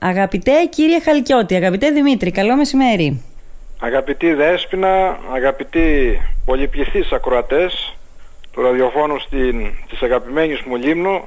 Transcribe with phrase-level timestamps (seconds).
[0.00, 3.22] Αγαπητέ κύριε Χαλκιώτη, αγαπητέ Δημήτρη, καλό μεσημέρι.
[3.80, 7.94] Αγαπητή Δέσποινα, αγαπητοί πολυπληθείς ακροατές
[8.52, 11.20] του ραδιοφώνου στην, της αγαπημένης μου Λίμνου,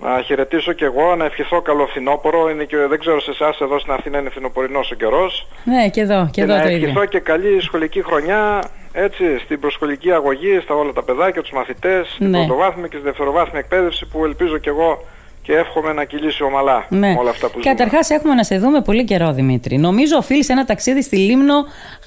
[0.00, 2.50] να χαιρετήσω και εγώ, να ευχηθώ καλό φθινόπωρο.
[2.50, 5.46] Είναι και, δεν ξέρω σε εσάς εδώ στην Αθήνα είναι φθινοπορεινός ο καιρός.
[5.64, 7.04] Ναι, και εδώ, και, και εδώ να το ευχηθώ ίδιο.
[7.04, 12.30] και καλή σχολική χρονιά έτσι, στην προσχολική αγωγή, στα όλα τα παιδάκια, τους μαθητές, στην
[12.30, 12.38] Ναι.
[12.38, 15.04] πρωτοβάθμια και στη δευτεροβάθμια εκπαίδευση που ελπίζω και εγώ
[15.46, 17.14] και εύχομαι να κυλήσει ομαλά Ναι.
[17.18, 17.74] όλα αυτά που ζούμε.
[17.74, 19.76] Καταρχάς, έχουμε να σε δούμε πολύ καιρό, Δημήτρη.
[19.78, 21.54] Νομίζω οφείλει ένα ταξίδι στη Λίμνο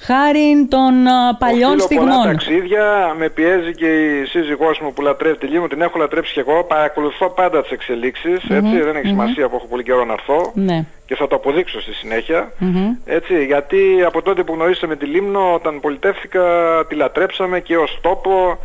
[0.06, 2.24] χάρη των α, παλιών Οφείλω πολλά στιγμών.
[2.36, 6.40] ταξίδια, με πιέζει και η σύζυγός μου που λατρεύει τη Λίμνο, την έχω λατρέψει και
[6.40, 10.50] εγώ, παρακολουθώ πάντα τις εξελιξεις έτσι, δεν έχει σημασία που έχω πολύ καιρό να έρθω
[10.54, 10.84] Ναι.
[11.06, 12.90] και θα το αποδείξω στη συνέχεια, Μμμ.
[13.04, 16.42] έτσι, γιατί από τότε που γνωρίσαμε τη Λίμνο, όταν πολιτεύτηκα,
[16.88, 18.58] τη λατρέψαμε και ως τόπο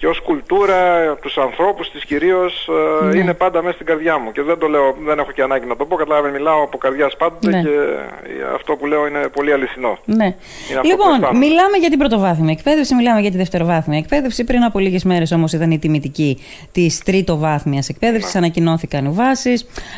[0.00, 2.68] και ως κουλτούρα, τους ανθρώπους της κυρίως,
[3.02, 3.18] ε, Ναι.
[3.18, 5.76] είναι πάντα μέσα στην καρδιά μου και δεν το λέω, δεν έχω και ανάγκη να
[5.76, 7.62] το πω, καταλάβει, μιλάω από καρδιάς πάντοτε Ναι.
[7.62, 7.68] και
[8.54, 9.98] αυτό που λέω είναι πολύ αληθινό.
[10.04, 10.24] Ναι.
[10.24, 10.34] Είναι
[10.68, 11.38] αυτό που Λοιπόν, αισθάνομαι.
[11.38, 14.44] μιλάμε για την πρωτοβάθμια εκπαίδευση, μιλάμε για τη δευτεροβάθμια εκπαίδευση.
[14.44, 16.38] Πριν από λίγες μέρες όμως ήταν η τιμητική
[16.72, 18.34] της τρίτοβάθμια εκπαίδευσης.
[18.34, 18.40] Ναι.
[18.40, 19.52] Ανακοινώθηκαν οι βάσει.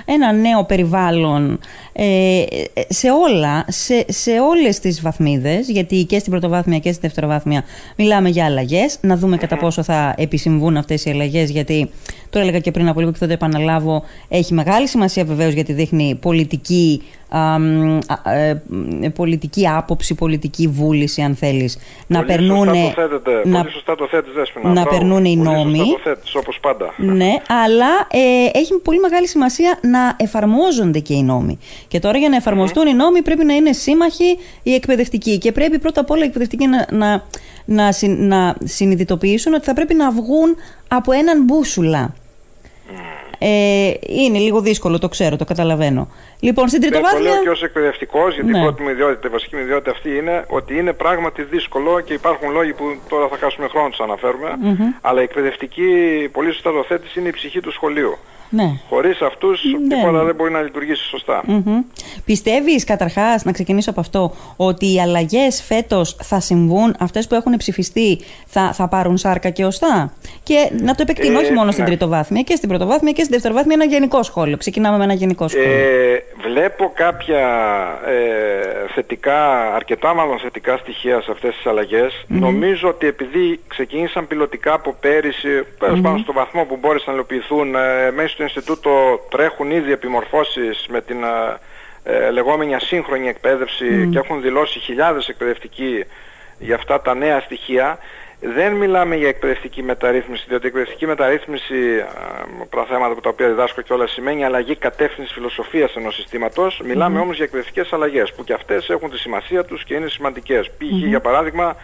[0.05, 1.61] Ένα νέο περιβάλλον
[1.93, 2.43] ε,
[2.89, 7.65] σε όλα, σε, σε όλες τις βαθμίδες, γιατί και στην πρωτοβάθμια και στη δευτεροβάθμια
[7.97, 8.99] μιλάμε για αλλαγές.
[9.01, 11.91] Να δούμε κατά πόσο θα επισυμβούν αυτές οι αλλαγές, γιατί
[12.31, 14.03] το έλεγα και πριν από λίγο και θα το επαναλάβω.
[14.29, 20.67] Έχει μεγάλη σημασία βεβαίως γιατί δείχνει πολιτική α, μ, α, ε, μ, πολιτική άποψη, πολιτική
[20.69, 22.67] βούληση, αν θέλεις, να Πολύ περνούν.
[22.67, 23.49] Σωστά το θέτετε.
[23.49, 24.67] Να, Πολύ σωστά το θέτεις, Δέσποινα.
[24.67, 24.89] να Μπράβο.
[24.91, 25.77] περνούν οι Πολύ νόμοι.
[25.79, 26.95] Σωστά το θέτεις, όπως πάντα.
[26.97, 27.31] ναι,
[27.65, 31.59] αλλά ε, έχει πολύ μεγάλη σημασία να εφαρμόζονται και οι νόμοι.
[31.89, 35.39] Και τώρα για να εφαρμοστούν οι νόμοι πρέπει να είναι σύμμαχοι οι εκπαιδευτικοί.
[35.39, 37.25] Και πρέπει πρώτα απ' όλα οι εκπαιδευτικοί να, να,
[37.73, 40.57] να, συν- να συνειδητοποιήσουν ότι θα πρέπει να βγουν
[40.89, 42.15] από έναν μπούσουλα.
[43.43, 46.09] Ε, είναι λίγο δύσκολο, το ξέρω, το καταλαβαίνω.
[46.41, 47.31] Λοιπόν, στην Δεν το τριτοβάθμια.
[47.33, 48.59] λέω και ως εκπαιδευτικός, γιατί Ναι.
[48.59, 52.13] η πρώτη μου ιδιότητα, η βασική μου ιδιότητα αυτή είναι ότι είναι πράγματι δύσκολο και
[52.13, 54.51] υπάρχουν λόγοι που τώρα θα χάσουμε χρόνο να τους αναφέρουμε,
[55.01, 55.89] αλλά η εκπαιδευτική,
[56.33, 58.19] πολύ σωστά το θέτεις, είναι η ψυχή του σχολείου.
[58.51, 58.73] Ναι.
[58.89, 59.97] Χωρίς αυτούς Ναι.
[59.97, 61.43] τίποτα δεν μπορεί να λειτουργήσει σωστά.
[61.47, 61.81] Μμμ.
[62.25, 67.57] Πιστεύεις καταρχάς, να ξεκινήσω από αυτό, ότι οι αλλαγές φέτος θα συμβούν, αυτές που έχουν
[67.57, 70.13] ψηφιστεί θα, θα πάρουν σάρκα και οστά;
[70.43, 71.89] Και να το επεκτείνω Ε, όχι μόνο στην ναι.
[71.89, 74.57] τριτοβάθμια και στην πρωτοβάθμια και στην δευτεροβάθμια ένα γενικό σχόλιο.
[74.57, 75.71] Ξεκινάμε με ένα γενικό σχόλιο.
[75.71, 77.39] Ε, βλέπω κάποια
[78.07, 84.73] ε, θετικά, αρκετά μάλλον θετικά στοιχεία σε αυτές τις αλλαγες Νομίζω ότι επειδή ξεκίνησαν πιλωτικά
[84.73, 89.71] από πέρυσι, τέλος πάντων στο βαθμό που μπόρεσαν να υλοποιηθούν, ε, μέσα στο Ινστιτούτο τρέχουν
[89.71, 91.59] ήδη επιμορφώσεις με την ε,
[92.03, 96.05] ε, λεγόμενη ασύγχρονη εκπαίδευση και έχουν δηλώσει χιλιάδες εκπαιδευτικοί
[96.59, 97.99] για αυτά τα νέα στοιχεία.
[98.41, 102.07] Δεν μιλάμε για εκπαιδευτική μεταρρύθμιση, διότι η εκπαιδευτική μεταρρύθμιση, α,
[102.71, 106.81] τα θέματα που τα οποία διδάσκω και όλα, σημαίνει αλλαγή κατεύθυνσης φιλοσοφίας ενός συστήματος.
[106.85, 110.71] Μιλάμε όμως για εκπαιδευτικές αλλαγές, που και αυτές έχουν τη σημασία τους και είναι σημαντικές.
[110.71, 111.07] Π.χ.
[111.07, 111.77] για παράδειγμα,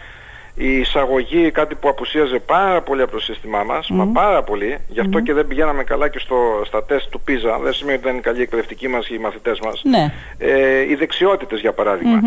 [0.57, 4.99] η εισαγωγή, κάτι που απουσίαζε πάρα πολύ από το σύστημά μας, μα πάρα πολύ, γι'
[4.99, 8.13] αυτό και δεν πηγαίναμε καλά και στο, στα τεστ του PISA, δεν σημαίνει ότι δεν
[8.13, 9.81] είναι καλοί οι εκπαιδευτικοί μας και οι μαθητές μας.
[9.83, 10.13] Ναι.
[10.37, 12.21] Ε, οι δεξιότητες για παραδειγμα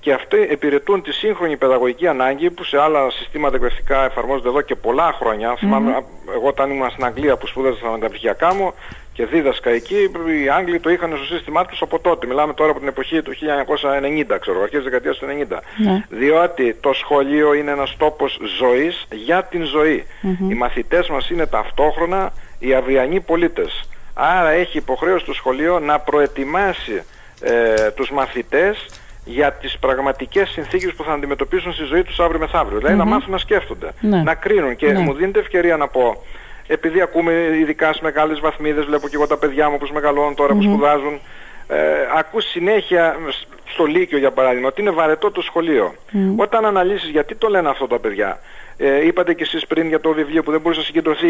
[0.00, 4.74] Και αυτοί υπηρετούν τη σύγχρονη παιδαγωγική ανάγκη που σε άλλα συστήματα εκπαιδευτικά εφαρμόζονται εδώ και
[4.74, 5.56] πολλά χρόνια.
[5.58, 6.02] Θυμάμαι, α,
[6.34, 8.72] εγώ όταν ήμουν στην Αγγλία που σπούδασα στα μεταπτυχιακά μου
[9.16, 9.96] και δίδασκα εκεί,
[10.44, 12.26] οι Άγγλοι το είχαν στο σύστημά τους από τότε.
[12.26, 15.62] Μιλάμε τώρα από την εποχή του 1990, ξέρω, αρχές της δεκαετίας του 90.
[15.76, 16.04] Ναι.
[16.08, 20.06] Διότι το σχολείο είναι ένας τόπος ζωής για την ζωή.
[20.50, 23.88] Οι μαθητές μας είναι ταυτόχρονα οι αυριανοί πολίτες.
[24.14, 27.02] Άρα έχει υποχρέωση το σχολείο να προετοιμάσει
[27.40, 28.86] ε, τους μαθητές
[29.24, 32.78] για τις πραγματικές συνθήκες που θα αντιμετωπίσουν στη ζωή τους αύριο μεθαύριο.
[32.78, 34.22] Δηλαδή να μάθουν να σκέφτονται, Ναι.
[34.22, 34.76] να κρίνουν.
[34.76, 34.98] Και Ναι.
[34.98, 36.22] μου δίνεται ευκαιρία να πω,
[36.66, 40.54] επειδή ακούμε ειδικά σε μεγάλες βαθμίδες, βλέπω και εγώ τα παιδιά μου που μεγαλώνουν τώρα
[40.54, 41.20] που σπουδάζουν,
[41.68, 41.76] ε,
[42.16, 45.94] ακούς συνέχεια σ- στο Λύκειο για παράδειγμα ότι είναι βαρετό το σχολείο.
[46.36, 48.38] Όταν αναλύσεις γιατί το λένε αυτό τα παιδιά;
[48.78, 51.28] Ε, είπατε και εσείς πριν για το βιβλίο που δεν μπορούσε να συγκεντρωθεί,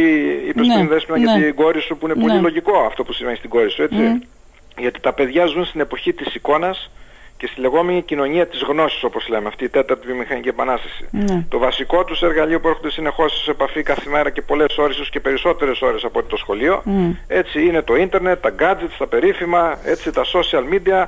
[0.49, 1.25] είπες Ναι, πριν Δέσποινα ναι.
[1.25, 2.41] για την κόρη σου που είναι πολύ Ναι.
[2.41, 4.19] λογικό αυτό που σημαίνει στην κόρη σου, έτσι.
[4.79, 6.91] Γιατί τα παιδιά ζουν στην εποχή της εικόνας
[7.37, 11.09] και στη λεγόμενη κοινωνία της γνώσης όπως λέμε, αυτή η τέταρτη βιομηχανική επανάσταση.
[11.11, 11.45] Ναι.
[11.49, 15.11] Το βασικό τους εργαλείο που έρχονται συνεχώς σε επαφή κάθε μέρα και πολλές ώρες, ίσως
[15.11, 16.83] και περισσότερες ώρες από το σχολείο,
[17.27, 21.05] έτσι είναι το ίντερνετ, τα gadgets, τα περίφημα, έτσι τα social media,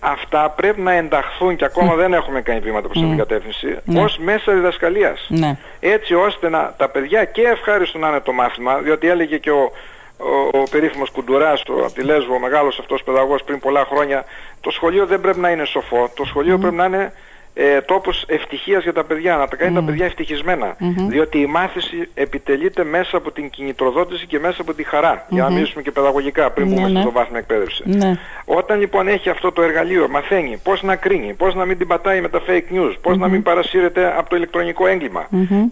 [0.00, 4.02] αυτά πρέπει να ενταχθούν και ακόμα δεν έχουμε κάνει βήματα προς την κατεύθυνση, Ναι.
[4.02, 5.26] ως μέσα διδασκαλίας.
[5.28, 5.56] Ναι.
[5.80, 9.72] Έτσι ώστε να, τα παιδιά και ευχάριστο να είναι το μάθημα, διότι έλεγε και ο,
[10.16, 14.24] ο, ο περίφημος Κουντουράς, ο, από τη Λέσβο, ο μεγάλος αυτός παιδαγωγός πριν πολλά χρόνια,
[14.60, 17.12] το σχολείο δεν πρέπει να είναι σοφό, το σχολείο πρέπει να είναι
[17.58, 20.76] ε, τόπος ευτυχίας για τα παιδιά, να τα κάνει τα παιδιά ευτυχισμένα.
[21.08, 25.26] Διότι η μάθηση επιτελείται μέσα από την κινητροδότηση και μέσα από τη χαρά.
[25.28, 27.82] Για να μιλήσουμε και παιδαγωγικά πριν πούμε ναι, στο βάθμια εκπαίδευση.
[27.86, 28.12] Ναι.
[28.44, 32.20] Όταν λοιπόν έχει αυτό το εργαλείο, μαθαίνει πώς να κρίνει, πώς να μην την πατάει
[32.20, 34.84] με τα fake news, πώς να μην παρασύρεται από το ηλεκτρονικό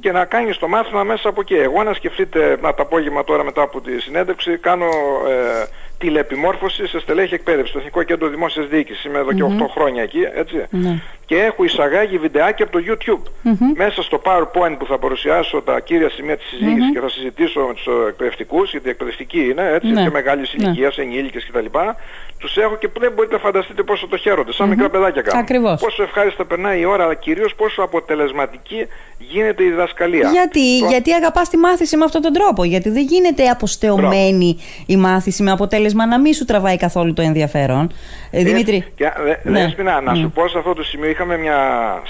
[0.00, 1.54] και να κάνει το μάθημα μέσα από εκεί.
[1.54, 4.88] Εγώ να σκεφτείτε, να το απόγευμα τώρα μετά από τη συνέντευξη, κάνω
[5.28, 5.66] ε,
[5.99, 9.05] τηλεπιμόρφωση σε στελέχη εκπαίδευσης στο Εθνικό Κέντρο Δημόσιας Διοίκησης.
[9.05, 10.67] Είμαι εδώ και 8 χρόνια εκεί, έτσι.
[10.70, 11.00] Ναι.
[11.26, 13.50] Και έχω εισαγάγει βιντεάκια από το YouTube.
[13.76, 17.75] Μέσα στο PowerPoint που θα παρουσιάσω τα κύρια σημεία της συζήτησης και θα συζητήσω με
[17.75, 20.02] τους εκπαιδευτικούς, γιατί εκπαιδευτικοί είναι, έτσι, ναι.
[20.02, 20.64] και μεγάλης ναι.
[20.64, 21.67] ηλικίας, ενήλικες κτλ.
[22.44, 25.41] Τους έχω και δεν μπορείτε να φανταστείτε πόσο το χαίρονται, σαν μικρά παιδάκια κάνουν.
[25.41, 25.81] Ακριβώς.
[25.81, 28.87] Πόσο ευχάριστα περνάει η ώρα, αλλά κυρίως πόσο αποτελεσματική
[29.19, 30.31] γίνεται η διδασκαλία.
[30.31, 30.87] Γιατί, το...
[30.87, 35.50] γιατί αγαπάς τη μάθηση με αυτόν τον τρόπο, γιατί δεν γίνεται αποστεωμένη η μάθηση με
[35.50, 37.93] αποτέλεσμα να μην σου τραβάει καθόλου το ενδιαφέρον.
[38.31, 38.85] Ε, Δημήτρη.
[38.97, 39.61] Και, δε, ναι.
[39.61, 41.58] Δέσποινα, να σου πω σε αυτό το σημείο, είχαμε μια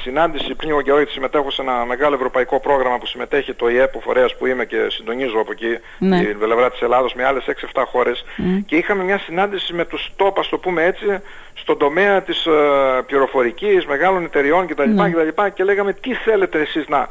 [0.02, 3.96] συνάντηση πριν εγώ καιρό, γιατί συμμετέχω σε ένα μεγάλο ευρωπαϊκό πρόγραμμα που συμμετέχει το ΙΕΠ,
[3.96, 6.18] ο φορέας που είμαι και συντονίζω από εκεί, ναι.
[6.18, 7.44] την πλευρά της Ελλάδος, με άλλες
[7.74, 8.24] 6-7 χώρες.
[8.66, 11.22] Και είχαμε μια συνάντηση με τους top, ας το πούμε έτσι,
[11.54, 14.88] στον τομέα της uh, πληροφορικής, μεγάλων εταιριών κτλ.
[14.88, 15.10] Ναι.
[15.10, 17.08] Και, και λέγαμε τι θέλετε εσείς να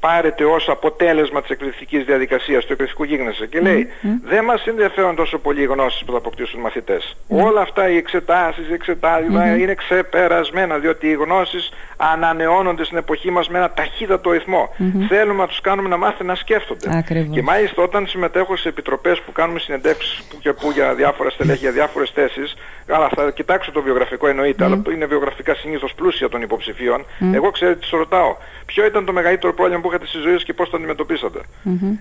[0.00, 3.88] πάρετε ως αποτέλεσμα της εκπαιδευτικής διαδικασίας του εκπαιδευτικού γίγνεσθε και λέει
[4.24, 7.16] δεν μας ενδιαφέρουν τόσο πολύ οι γνώσεις που θα αποκτήσουν μαθητές.
[7.28, 9.28] Όλα αυτά οι εξετάσεις, οι εξετάσεις
[9.58, 14.74] είναι ξεπερασμένα διότι οι γνώσεις ανανεώνονται στην εποχή μας με ένα ταχύτατο ρυθμό.
[15.08, 17.04] Θέλουμε να τους κάνουμε να μάθουν να σκέφτονται.
[17.32, 21.58] Και μάλιστα όταν συμμετέχω σε επιτροπές που κάνουμε συνεντεύξεις που και που για διάφορα στελέχη,
[21.58, 22.54] για διάφορες θέσεις,
[22.88, 27.78] αλλά θα κοιτάξω το βιογραφικό εννοείται, αλλά είναι βιογραφικά συνήθως πλούσια των υποψηφίων, εγώ ξέρετε
[27.78, 28.36] τις ρωτάω.
[28.66, 31.40] Ποιο ήταν το μεγαλύτερο πρόβλημα που είχατε στη ζωή και πώς το αντιμετωπίσατε.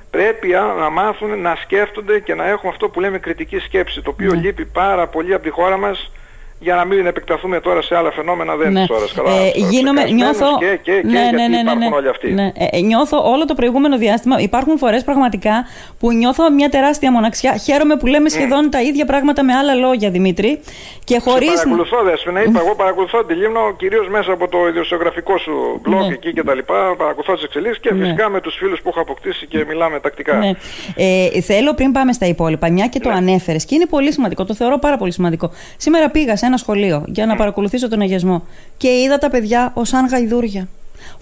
[0.09, 0.47] Πρέπει
[0.77, 4.65] να μάθουν να σκέφτονται και να έχουν αυτό που λέμε κριτική σκέψη, το οποίο λείπει
[4.65, 6.11] πάρα πολύ από τη χώρα μας
[6.59, 8.79] για να μην επεκταθούμε τώρα σε άλλα φαινόμενα δεν ναι.
[8.79, 9.31] είναι τώρα καλά.
[9.31, 10.45] Ε, γίνομαι, νιώθω...
[10.59, 12.31] Και, και, και ναι, γιατί ναι, ναι, ναι, υπάρχουν όλοι αυτοί.
[12.31, 12.51] Ναι.
[12.71, 15.65] Ε, νιώθω όλο το προηγούμενο διάστημα, υπάρχουν φορές πραγματικά
[15.99, 17.57] που νιώθω μια τεράστια μοναξιά.
[17.57, 20.61] Χαίρομαι που λέμε σχεδόν τα ίδια πράγματα με άλλα λόγια, Δημήτρη.
[21.03, 21.49] Και χωρίς...
[21.49, 26.07] Σε παρακολουθώ, Δέσποινα, είπα, εγώ παρακολουθώ τη Λίμνο κυρίως μέσα από το ιδιοσιογραφικό σου blog
[26.07, 26.13] ναι.
[26.13, 26.95] εκεί και τα λοιπά.
[26.97, 28.03] Παρακολουθώ τις εξελίξεις και ναι.
[28.03, 30.35] φυσικά με τους φίλους που έχω αποκτήσει και μιλάμε τακτικά.
[30.35, 30.51] Ναι.
[30.95, 33.15] Ε, θέλω πριν πάμε στα υπόλοιπα, μια και το ναι.
[33.15, 35.51] ανέφερες και είναι πολύ σημαντικό, το θεωρώ πάρα πολύ σημαντικό.
[35.77, 38.43] Σήμερα πήγα σε ένα σχολείο για να παρακολουθήσω τον αγιασμό.
[38.77, 40.67] Και είδα τα παιδιά ως αν γαϊδούρια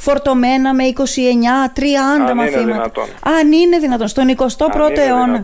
[0.03, 1.81] φορτωμένα με 29, 30
[2.27, 2.61] Αν μαθήματα.
[2.61, 3.07] Είναι δυνατόν.
[3.39, 4.07] Αν είναι δυνατόν.
[4.07, 5.41] Στον 21ο αιώνα.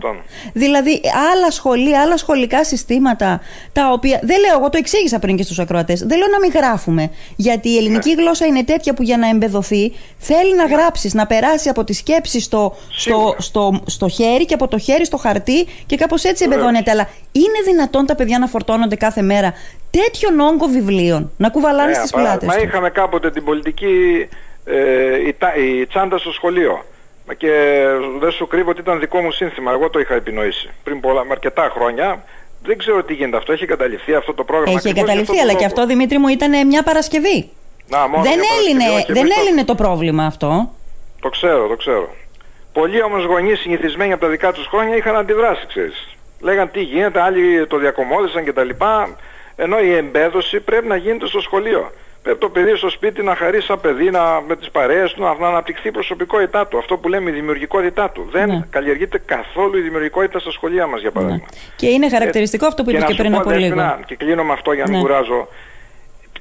[0.52, 1.00] Δηλαδή,
[1.32, 3.40] άλλα σχολεία, άλλα σχολικά συστήματα,
[3.72, 4.20] τα οποία.
[4.22, 6.00] Δεν λέω, εγώ το εξήγησα πριν και στους ακροατές.
[6.00, 7.10] Δεν λέω να μην γράφουμε.
[7.36, 8.22] Γιατί η ελληνική ναι.
[8.22, 12.40] γλώσσα είναι τέτοια που για να εμπεδοθεί θέλει να γράψεις, να περάσει από τη σκέψη
[12.40, 16.90] στο, στο, στο, στο, χέρι και από το χέρι στο χαρτί και κάπως έτσι εμπεδώνεται.
[16.90, 19.54] Αλλά είναι δυνατόν τα παιδιά να φορτώνονται κάθε μέρα
[19.90, 22.48] τέτοιον όγκο βιβλίων, να κουβαλάνε ναι, στις πλάτες.
[22.48, 24.28] Μα είχαμε κάποτε την πολιτική
[24.70, 25.36] ε, η,
[25.80, 26.84] η τσάντα στο σχολείο.
[27.36, 27.84] Και
[28.18, 29.72] δεν σου κρύβω ότι ήταν δικό μου σύνθημα.
[29.72, 32.24] Εγώ το είχα επινοήσει πριν πολλά, με αρκετά χρόνια.
[32.62, 33.52] Δεν ξέρω τι γίνεται αυτό.
[33.52, 34.80] Έχει καταληφθεί αυτό το πρόγραμμα.
[34.84, 37.50] Έχει καταληφθεί, αλλά και αυτό Δημήτρη μου ήταν μια Παρασκευή.
[37.88, 40.70] Να, μόνο δεν έλυνε, δεν έλυνε το πρόβλημα αυτό.
[41.20, 42.14] Το ξέρω, το ξέρω.
[42.72, 46.16] Πολλοί όμως γονείς συνηθισμένοι από τα δικά τους χρόνια είχαν αντιδράσει, ξέρεις.
[46.40, 48.68] Λέγαν τι γίνεται, άλλοι το διακομόδησαν κτλ.
[49.56, 51.92] Ενώ η εμπέδωση πρέπει να γίνεται στο σχολείο.
[52.22, 55.34] Πρέπει το παιδί στο σπίτι να χαρεί σαν παιδί, να, με τις παρέες του, να,
[55.34, 56.78] να αναπτυχθεί η προσωπικότητά του.
[56.78, 58.28] Αυτό που λέμε η δημιουργικότητά του.
[58.30, 58.66] Δεν ναι.
[58.70, 61.44] καλλιεργείται καθόλου η δημιουργικότητα στα σχολεία μας, για παράδειγμα.
[61.50, 61.58] Ναι.
[61.76, 63.98] Και είναι χαρακτηριστικό αυτό που είπε και, πριν από λίγο.
[64.06, 65.06] Και κλείνω με αυτό για να μην ναι.
[65.06, 65.48] κουράζω.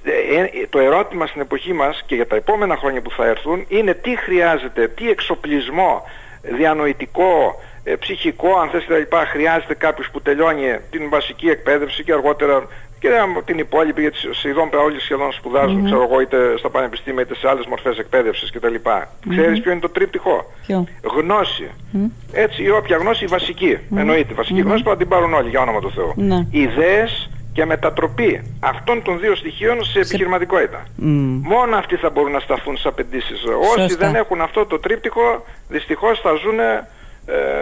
[0.03, 3.65] Ε, ε, το ερώτημα στην εποχή μας και για τα επόμενα χρόνια που θα έρθουν
[3.67, 6.03] είναι τι χρειάζεται, τι εξοπλισμό
[6.41, 9.15] διανοητικό, ε, ψυχικό αν θες κτλ.
[9.31, 12.67] χρειάζεται κάποιος που τελειώνει την βασική εκπαίδευση και αργότερα
[12.99, 13.09] και
[13.45, 15.85] την υπόλοιπη, γιατί σχεδόν όλοι σχεδόν σπουδάζουν, mm-hmm.
[15.85, 18.75] ξέρω εγώ, είτε στα πανεπιστήμια είτε σε άλλες μορφές εκπαίδευσης κτλ.
[18.83, 19.29] Mm-hmm.
[19.29, 21.71] Ξέρεις ποιο είναι το τρίπτυχο; Ποιο; Γνώση.
[21.93, 22.09] Mm-hmm.
[22.31, 23.77] Έτσι, η όποια γνώση, η βασική.
[23.77, 23.97] Mm-hmm.
[23.97, 24.33] Εννοείται.
[24.33, 26.13] Βασική γνώση που θα την πάρουν όλοι, για όνομα του Θεού.
[26.15, 26.45] Ναι.
[26.51, 29.99] Ιδέες και μετατροπή αυτών των δύο στοιχείων σε, σε...
[29.99, 30.83] επιχειρηματικότητα.
[31.43, 33.43] Μόνο αυτοί θα μπορούν να σταθούν στις απαιτήσεις.
[33.77, 36.87] Όσοι δεν έχουν αυτό το τρίπτυχο, δυστυχώς θα ζουν ε,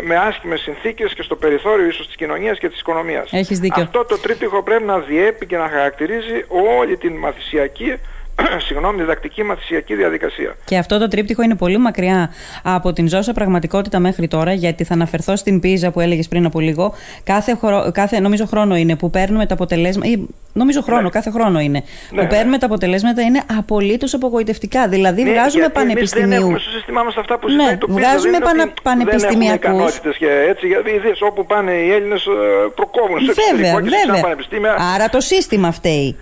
[0.01, 3.33] με άσχημες συνθήκες και στο περιθώριο ίσως της κοινωνίας και της οικονομίας.
[3.33, 3.83] Έχεις δίκιο.
[3.83, 7.97] Αυτό το τρίπτυχο πρέπει να διέπει και να χαρακτηρίζει όλη την μαθησιακή
[8.67, 10.55] συγγνώμη, διδακτική μαθησιακή διαδικασία.
[10.65, 12.29] Και αυτό το τρίπτυχο είναι πολύ μακριά
[12.63, 16.59] από την ζώσα πραγματικότητα μέχρι τώρα, γιατί θα αναφερθώ στην πίζα που έλεγες πριν από
[16.59, 16.93] λίγο.
[17.23, 17.57] Κάθε,
[17.91, 20.09] κάθε νομίζω χρόνο είναι που παίρνουμε τα αποτελέσματα.
[20.53, 21.09] Νομίζω χρόνο, ναι.
[21.09, 21.83] κάθε χρόνο είναι.
[22.11, 22.57] Ναι, που παίρνουμε ναι.
[22.57, 24.87] τα αποτελέσματα είναι απολύτως απογοητευτικά.
[24.87, 26.29] Δηλαδή ναι, βγάζουμε πανεπιστημίου.
[26.29, 29.99] Δεν έχουμε στο σύστημά μας αυτά που ναι, ζητάει το Βγάζουμε πανε, πανεπιστημιακούς.
[29.99, 30.67] Δεν και έτσι.
[30.67, 32.27] Γιατί όπου πάνε οι Έλληνες
[32.75, 34.75] προκόβουν σε βέβαια, βέβαια.
[34.95, 36.15] Άρα το σύστημα φταίει.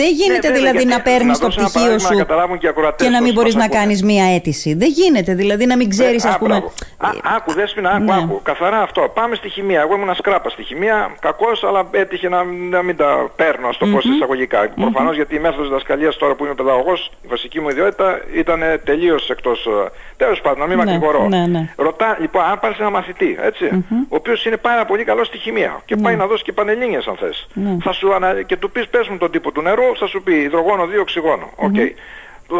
[0.00, 2.18] Δεν γίνεται Ναι, δηλαδή βέβαια, να γιατί- παίρνεις να το δώσω ένα πτυχίο παράδειγμα σου
[2.18, 3.80] να καταλάβουν και οι ακροατές και να μην πώς μπορείς μας να ακούνε.
[3.82, 4.74] κάνεις μία αίτηση.
[4.74, 6.48] Δεν γίνεται δηλαδή να μην ξέρεις, Ε, ας πούμε.
[6.48, 6.72] μπράβο.
[6.96, 8.14] Α, άκου, δέσποινα, άκου, Ναι.
[8.22, 8.40] άκου.
[8.42, 9.00] Καθαρά αυτό.
[9.14, 9.80] Πάμε στη χημεία.
[9.80, 11.14] Εγώ ήμουν σκράπας στη χημεία.
[11.20, 14.68] Κακός, αλλά έτυχε να, να μην τα παίρνω, ας το πω εισαγωγικά.
[14.80, 19.30] Προφανώς γιατί η μέθοδος διδασκαλίας τώρα που είμαι παιδαγωγός, η βασική μου ιδιότητα ήταν τελείως
[19.30, 19.68] εκτός.
[20.16, 21.28] Τέλος πάντων, να μην Ναι, μακρηγορώ.
[21.28, 21.68] ναι, ναι.
[21.76, 23.64] Ρωτά, λοιπόν, αν πάρεις ένα μαθητή, έτσι,
[24.08, 27.16] ο οποίος είναι πάρα πολύ καλός στη χημεία και πάει να δώσει και πανελλήνιες αν
[27.20, 27.46] θες.
[27.52, 27.76] Ναι.
[27.82, 28.42] Θα σου ανα...
[28.42, 31.50] Και του πεις, πες μου τον τύπο του νερού, θα σου πει υδρογόνο 2 οξυγόνο.
[31.56, 31.74] Οκ.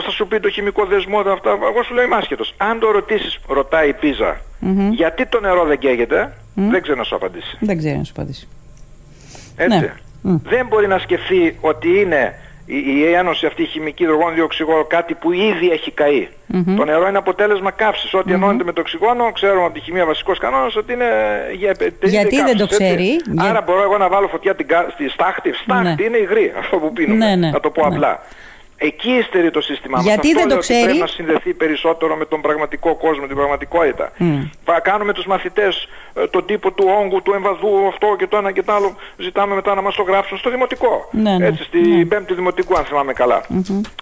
[0.03, 1.51] Θα σου πει το χημικό δεσμό, τα αυτά.
[1.51, 2.55] Εγώ σου λέω είμαι άσχετος.
[2.57, 4.41] Αν το ρωτήσεις, ρωτάει η PISA,
[4.91, 7.57] γιατί το νερό δεν καίγεται, δεν ξέρω να σου απαντήσει.
[7.61, 8.49] Δεν ξέρω να σου απαντήσει.
[9.57, 9.79] Έτσι.
[9.79, 9.93] Ναι.
[10.23, 10.37] Μμ.
[10.43, 12.35] Δεν μπορεί να σκεφτεί ότι είναι
[12.67, 16.29] η, η ένωση αυτή η χημική υδρογόνο διοξυγόνο κάτι που ήδη έχει καεί.
[16.77, 18.15] Το νερό είναι αποτέλεσμα καύσης.
[18.15, 21.05] Ό,τι ενώνεται με το οξυγόνο, ξέρουμε από τη χημεία βασικός κανόνας ότι είναι
[21.57, 22.77] για τελείται Γιατί δεν καύσης, το έτσι.
[22.85, 25.53] ξέρει, για- Άρα μπορώ εγώ να βάλω φωτιά την, κα- στη στάχτη.
[25.55, 26.05] Στάχτη Ναι.
[26.09, 27.27] είναι υγρή, αυτό που πίνουμε.
[27.27, 27.51] Ναι, ναι.
[27.51, 27.95] Να το πω Ναι.
[27.95, 28.21] απλά.
[28.87, 30.07] Εκεί υστερεί το σύστημά μας.
[30.07, 33.27] Γιατί Αυτό δεν το λέω ότι ξέρει; Πρέπει να συνδεθεί περισσότερο με τον πραγματικό κόσμο,
[33.27, 34.13] την πραγματικότητα.
[34.65, 38.53] Θα κάνουμε τους μαθητές ε, τον τύπο του όγκου, του εμβαδού, αυτό και το ένα
[38.53, 38.97] και το άλλο.
[39.17, 41.09] Ζητάμε μετά να μας το γράψουν στο δημοτικό.
[41.11, 41.47] Ναι, ναι.
[41.47, 43.43] Έτσι, στην πέμπτη δημοτικού αν θυμάμαι καλά.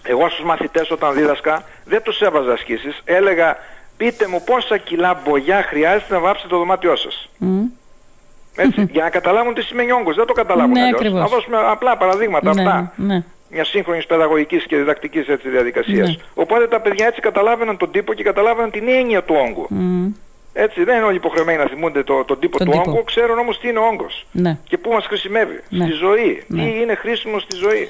[0.02, 3.00] Εγώ στους μαθητές όταν δίδασκα δεν τους έβαζα ασκήσεις.
[3.04, 3.56] Έλεγα
[3.96, 7.28] πείτε μου πόσα κιλά μπογιά χρειάζεται να βάψετε το δωμάτιό σας.
[8.56, 10.16] Έτσι, για να καταλάβουν τι σημαίνει όγκος.
[10.16, 11.00] Δεν το καταλάβουν Ναι, αλλιώς.
[11.00, 11.20] ακριβώς.
[11.20, 13.24] Να δώσουμε απλά παραδείγματα Ναι, αυτά ναι.
[13.52, 16.08] Μια σύγχρονης παιδαγωγικής και διδακτικής έτσι διαδικασίας.
[16.08, 16.14] Ναι.
[16.34, 19.68] Οπότε τα παιδιά έτσι καταλάβαιναν τον τύπο και καταλάβαιναν την έννοια του όγκου.
[20.54, 22.90] Έτσι, δεν είναι όλοι υποχρεωμένοι να θυμούνται το, τον τύπο Τον του τύπο.
[22.90, 24.58] όγκου, ξέρουν όμως τι είναι ο όγκος Ναι.
[24.64, 25.84] και πού μας χρησιμεύει Ναι.
[25.84, 26.42] στη ζωή.
[26.46, 26.62] Ναι.
[26.64, 27.88] Τι είναι χρήσιμο στη ζωή.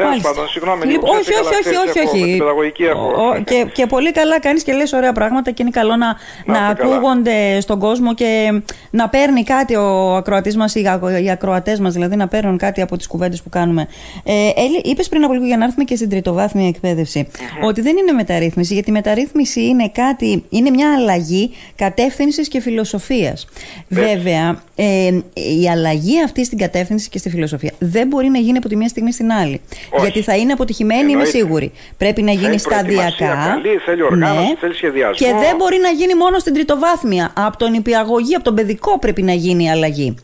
[0.00, 0.28] Τέλο Μάλιστα.
[0.32, 0.92] πάντων, συγγνώμη λίγο.
[0.92, 2.30] Λοιπόν, όχι, ξέρετε όχι, καλά, όχι, ξέρεις, όχι, έχω- με όχι.
[2.30, 3.06] την παιδαγωγική έχω.
[3.06, 5.96] Ο- ο- και, και πολύ καλά κάνεις και λες ωραία πράγματα και είναι καλό να,
[6.06, 6.12] να,
[6.46, 6.94] είστε καλά.
[6.94, 11.92] ακούγονται στον κόσμο και να παίρνει κάτι ο ακροατής μας, οι, ακο- οι ακροατές μας
[11.92, 13.88] δηλαδή, να παίρνουν κάτι από τις κουβέντες που κάνουμε.
[14.24, 17.28] Ε, Έλλη, είπες πριν από λίγο για να έρθουμε και στην τριτοβάθμια εκπαίδευση,
[17.64, 23.46] ότι δεν είναι μεταρρύθμιση, γιατί η μεταρρύθμιση είναι κάτι, είναι μια αλλαγή κατεύθυνσης και φιλοσοφίας.
[23.88, 25.22] Βέβαια, ε,
[25.60, 28.88] η αλλαγή αυτή στην κατεύθυνση και στη φιλοσοφία δεν μπορεί να γίνει από τη μία
[28.88, 29.60] στιγμή στην άλλη.
[29.90, 30.02] Όχι.
[30.02, 31.30] Γιατί θα είναι αποτυχημένη, είμαι Εννοείται.
[31.30, 31.72] σίγουρη.
[31.96, 33.16] Πρέπει να γίνει Θέλει σταδιακά.
[33.16, 35.14] προετοιμασία καλή, θέλει οργάνωση, θέλει σχεδιασμό.
[35.14, 37.32] Και δεν μπορεί να γίνει μόνο στην τριτοβάθμια.
[37.36, 40.14] Από τον υπηαγωγή, από τον παιδικό πρέπει να γίνει η αλλαγή.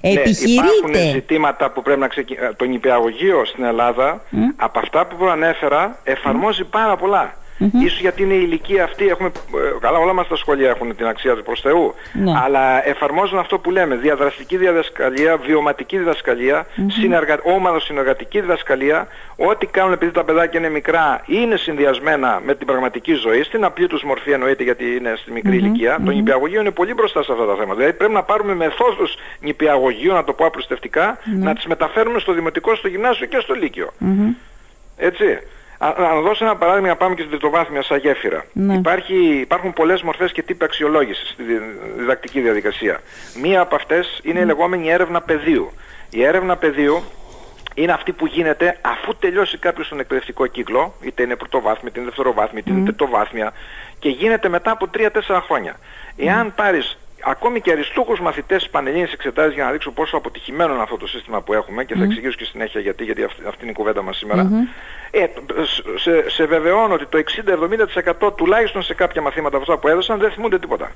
[0.00, 1.10] Ναι, Υπάρχουν Επιχειρείται.
[1.12, 2.54] ζητήματα που πρέπει να ξεκινήσει.
[2.56, 4.22] Το νηπιαγωγείο στην Ελλάδα,
[4.56, 7.34] από αυτά που προανέφερα, εφαρμόζει πάρα πολλά.
[7.58, 11.06] Ίσως γιατί είναι η ηλικία αυτή, έχουμε, ε, καλά όλα μας τα σχολεία έχουν την
[11.06, 12.32] αξία του προς Θεού, Ναι.
[12.44, 17.38] αλλά εφαρμόζουν αυτό που λέμε, διαδραστική διδασκαλία, βιωματική διδασκαλία, συνεργα...
[17.78, 19.06] συνεργατική διδασκαλία,
[19.36, 23.86] ό,τι κάνουν επειδή τα παιδάκια είναι μικρά, είναι συνδυασμένα με την πραγματική ζωή, στην απλή
[23.86, 27.46] τους μορφή εννοείται γιατί είναι στη μικρή ηλικία, το νηπιαγωγείο είναι πολύ μπροστά σε αυτά
[27.46, 27.74] τα θέματα.
[27.74, 32.74] Δηλαδή πρέπει να πάρουμε μεθόδους νηπιαγωγείου, να το πω απλουστευτικά, να τις μεταφέρουμε στο δημοτικό,
[32.74, 33.90] στο γυμνάσιο και στο λύκειο.
[34.96, 35.38] Έτσι.
[35.84, 38.44] Α, να δώσω ένα παράδειγμα να πάμε και στην τριτοβάθμια σαν γέφυρα.
[38.52, 38.74] Ναι.
[38.74, 41.62] Υπάρχει, υπάρχουν πολλές μορφές και τύποι αξιολόγησης στη δι-
[41.96, 43.00] διδακτική διαδικασία.
[43.42, 45.72] Μία από αυτές είναι η λεγόμενη έρευνα πεδίου.
[46.10, 47.02] Η έρευνα πεδίου
[47.74, 52.08] είναι αυτή που γίνεται αφού τελειώσει κάποιος τον εκπαιδευτικό κύκλο, είτε είναι πρωτοβάθμια, είτε είναι
[52.08, 53.52] δευτεροβάθμια, είτε είναι τριτοβάθμια,
[53.98, 55.76] και γίνεται μετά από 3-4 χρόνια.
[56.16, 60.96] Εάν πάρεις ακόμη και αριστούχους μαθητές πανελλήνιες εξετάσεις για να δείξω πόσο αποτυχημένο είναι αυτό
[60.96, 63.74] το σύστημα που έχουμε και θα εξηγήσω και συνέχεια γιατί, γιατί αυτή, αυτή είναι η
[63.74, 64.50] κουβέντα μας σήμερα.
[65.10, 65.26] Ε,
[65.96, 67.18] σε, σε βεβαιώνω ότι το
[68.26, 70.92] 60-70% τουλάχιστον σε κάποια μαθήματα από αυτά που έδωσαν δεν θυμούνται τίποτα.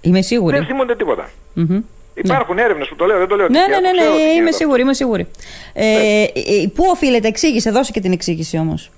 [0.00, 0.56] Είμαι σίγουρη.
[0.56, 1.30] Δεν θυμούνται τίποτα.
[1.54, 1.80] Μμμ.
[2.14, 4.16] Υπάρχουν έρευνες που το λέω, δεν το λέω Ναι, τυχαία, ναι, το ναι, ξέρω τι
[4.16, 4.56] ναι, γίνεται είμαι αυτό.
[4.56, 5.26] σίγουρη, είμαι σίγουρη.
[5.72, 6.26] Ε, ε,
[6.74, 8.90] πού οφείλεται, εξήγησε, δώσε και την εξήγηση όμως.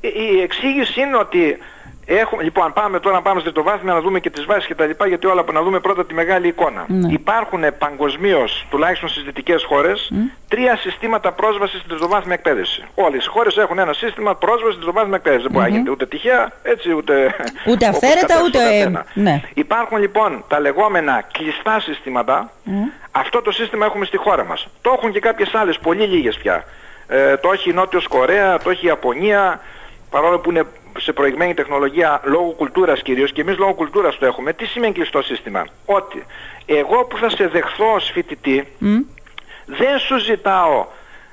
[0.00, 1.58] Η- Η εξήγηση είναι ότι
[2.06, 4.86] έχουμε, λοιπόν, πάμε τώρα να πάμε στο τριτοβάθμια να δούμε και τις βάσεις και τα
[4.86, 6.84] λοιπά, γιατί όλα να δούμε πρώτα τη μεγάλη εικόνα.
[6.88, 7.12] Ναι.
[7.12, 10.12] Υπάρχουν παγκοσμίως, τουλάχιστον στις δυτικές χώρες,
[10.48, 12.84] τρία συστήματα πρόσβασης στην τριτοβάθμια εκπαίδευση.
[12.94, 15.46] Όλες οι χώρες έχουν ένα σύστημα πρόσβασης στην τριτοβάθμια εκπαίδευση.
[15.46, 17.34] Δεν μπορεί να γίνεται ούτε τυχαία, έτσι ούτε...
[17.66, 19.04] Ούτε όπως αυθαίρετα, κατέχει ούτε, ο ε, καθένα.
[19.14, 19.42] ναι.
[19.54, 22.50] Υπάρχουν λοιπόν τα λεγόμενα κλειστά συστήματα.
[23.10, 24.68] Αυτό το σύστημα έχουμε στη χώρα μας.
[24.80, 26.64] Το έχουν και κάποιες άλλες, πολύ λίγες πια.
[27.06, 29.60] Ε, το έχει η Νότιος Κορέα, το έχει η Ιαπωνία,
[30.10, 30.64] παρόλο που είναι
[30.98, 34.52] σε προηγμένη τεχνολογία λόγω κουλτούρας κυρίως και εμείς λόγω κουλτούρας το έχουμε.
[34.52, 36.26] Τι σημαίνει κλειστό σύστημα; Ότι
[36.66, 38.66] εγώ που θα σε δεχθώ ως φοιτητή
[39.66, 40.86] δεν σου ζητάω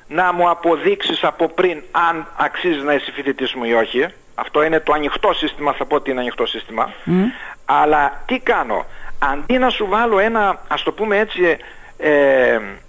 [0.08, 4.08] να μου αποδείξεις από πριν αν αξίζει να είσαι φοιτητής μου ή όχι.
[4.36, 6.94] Αυτό είναι το ανοιχτό σύστημα, θα πω ότι είναι ανοιχτό σύστημα.
[7.66, 8.86] Αλλά τι κάνω;
[9.24, 11.58] Αντί να σου βάλω ένα, ας το πούμε έτσι,
[11.98, 12.10] ε,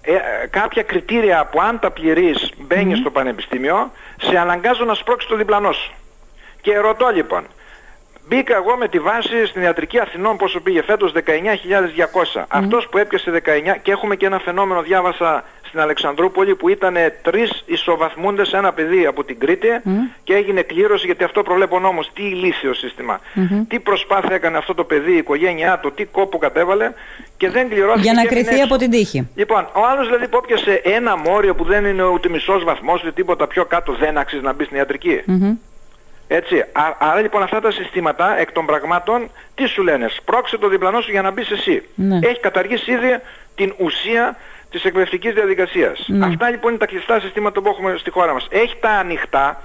[0.03, 0.19] ε,
[0.51, 5.73] κάποια κριτήρια που αν τα πληρείς μπαίνεις στο πανεπιστήμιο, σε αναγκάζω να σπρώξεις το διπλανό
[5.73, 5.93] σου.
[6.63, 7.45] Και ρωτώ λοιπόν,
[8.29, 12.45] Μπήκα εγώ με τη βάση στην ιατρική Αθηνών πόσο πήγε φέτος 19.200.
[12.49, 17.63] Αυτός που έπιασε 19 και έχουμε και ένα φαινόμενο διάβασα στην Αλεξανδρούπολη που ήταν τρεις
[17.67, 19.69] ισοβαθμούντες ένα παιδί από την Κρήτη
[20.25, 22.11] και έγινε κλήρωση γιατί αυτό προβλέπω νόμος.
[22.13, 23.21] Τι ηλίθιο σύστημα.
[23.69, 26.93] Τι προσπάθεια έκανε αυτό το παιδί, η οικογένειά του, τι κόπο κατέβαλε
[27.37, 28.03] και δεν κληρώθηκε.
[28.03, 29.29] Για να κρυθεί από την τύχη.
[29.35, 33.13] Λοιπόν, ο άλλος δηλαδή που έπιασε ένα μόριο που δεν είναι ούτε μισός βαθμός ούτε
[33.13, 35.23] τίποτα πιο κάτω δεν αξίζει να μπει στην ιατρική.
[36.35, 36.65] Έτσι.
[36.99, 41.11] άρα λοιπόν αυτά τα συστήματα εκ των πραγμάτων τι σου λένε, σπρώξε το διπλανό σου
[41.11, 41.83] για να μπεις εσύ.
[41.95, 42.19] Ναι.
[42.23, 43.21] Έχει καταργήσει ήδη
[43.55, 44.37] την ουσία
[44.71, 46.05] της εκπαιδευτικής διαδικασίας.
[46.07, 46.27] Ναι.
[46.27, 48.47] Αυτά λοιπόν είναι τα κλειστά συστήματα που έχουμε στη χώρα μας.
[48.51, 49.63] Έχει τα ανοιχτά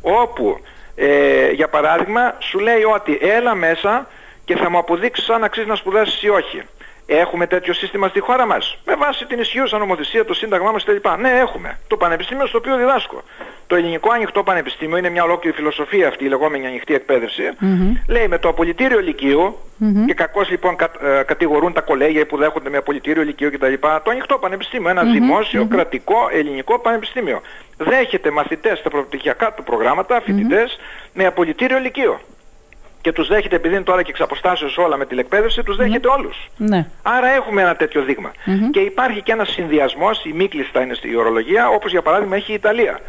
[0.00, 0.60] όπου
[0.94, 4.06] ε, για παράδειγμα σου λέει ότι έλα μέσα
[4.44, 6.62] και θα μου αποδείξεις αν αξίζει να σπουδάσεις ή όχι.
[7.06, 8.78] Έχουμε τέτοιο σύστημα στη χώρα μας.
[8.84, 11.06] Με βάση την ισχύουσα νομοθεσία, το σύνταγμά μας κλπ.
[11.20, 11.78] Ναι, έχουμε.
[11.86, 13.22] Το πανεπιστήμιο στο οποίο διδάσκω.
[13.66, 17.42] Το ελληνικό ανοιχτό πανεπιστήμιο είναι μια ολόκληρη φιλοσοφία αυτή η λεγόμενη ανοιχτή εκπαίδευση.
[18.08, 19.58] Λέει με το απολυτήριο λυκείου
[20.06, 23.74] και κακώς λοιπόν κα, ε, κατηγορούν τα κολέγια που δέχονται με απολυτήριο λυκείου κτλ.
[23.80, 27.40] Το ανοιχτό πανεπιστήμιο, ένα δημόσιο, κρατικό, ελληνικό πανεπιστήμιο.
[27.76, 30.78] Δέχεται μαθητές στα προπτυχιακά του προγράμματα, φοιτητές,
[31.14, 32.18] με απολυτήριο λυκείου
[33.02, 36.50] και τους δέχεται επειδή είναι τώρα και εξ αποστάσεως όλα με τηλεκπαίδευση, τους δέχεται όλους.
[36.56, 36.86] Ναι.
[37.02, 38.32] Άρα έχουμε ένα τέτοιο δείγμα.
[38.70, 42.50] Και υπάρχει και ένας συνδυασμός, η μη κλειστά είναι στη ορολογία, όπως για παράδειγμα έχει
[42.50, 43.00] η Ιταλία.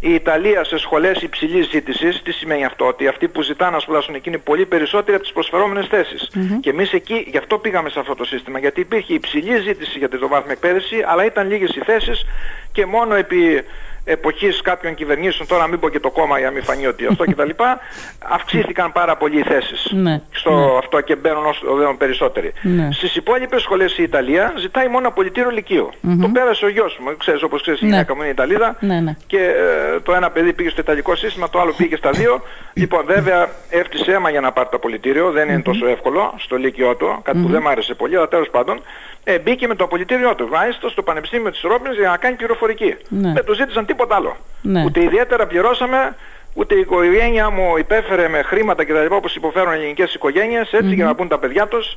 [0.00, 4.14] Η Ιταλία σε σχολές υψηλής ζήτησης, τι σημαίνει αυτό, ότι αυτοί που ζητάνε να σπουδάσουν
[4.14, 6.30] εκεί είναι πολύ περισσότεροι από τις προσφερόμενες θέσεις.
[6.60, 10.08] Και εμείς εκεί, γι' αυτό πήγαμε σε αυτό το σύστημα, γιατί υπήρχε υψηλή ζήτηση για
[10.08, 12.26] τη βάθμια εκπαίδευση, αλλά ήταν λίγες οι θέσεις
[12.72, 13.64] και μόνο επί
[14.10, 17.24] εποχής κάποιων κυβερνήσεων, τώρα μην πω και το κόμμα για να μην φανεί ότι αυτό
[17.24, 17.50] κτλ.
[18.36, 20.20] αυξήθηκαν πάρα πολύ οι θέσεις Ναι.
[20.30, 22.52] στο αυτό και μπαίνουν όσο δέον περισσότεροι.
[22.62, 22.88] Ναι.
[22.92, 25.88] Στις υπόλοιπες σχολές η Ιταλία ζητάει μόνο απολυτήριο λυκείου.
[26.20, 27.90] Το πέρασε ο γιος μου, ξέρεις όπως ξέρεις η Ναι.
[27.90, 29.16] γυναίκα μου είναι Ιταλίδα Ναι, ναι.
[29.26, 32.42] και ε, το ένα παιδί πήγε στο Ιταλικό σύστημα, το άλλο πήγε στα δύο.
[32.80, 36.94] λοιπόν βέβαια έφτιασε αίμα για να πάρει το απολυτήριο, δεν είναι τόσο εύκολο στο λύκειό
[36.96, 38.80] του, κάτι που δεν μου άρεσε πολύ, αλλά τέλος πάντων
[39.24, 40.48] ε, μπήκε με το απολυτήριό του.
[40.48, 42.96] Μάλιστα στο Πανεπιστήμιο της Ρόμπινς για να κάνει πληροφορική.
[43.08, 43.32] Ναι.
[43.32, 44.36] Δεν του ζήτησαν τίποτα άλλο.
[44.62, 44.84] Ναι.
[44.84, 46.16] Ούτε ιδιαίτερα πληρώσαμε,
[46.54, 49.14] ούτε η οικογένειά μου υπέφερε με χρήματα κτλ.
[49.14, 51.96] όπως υποφέρουν ελληνικές οικογένειες, έτσι για να πούν τα παιδιά τους.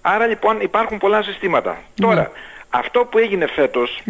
[0.00, 1.78] Άρα λοιπόν υπάρχουν πολλά συστήματα.
[1.94, 2.30] Τώρα,
[2.70, 4.02] αυτό που έγινε φέτος,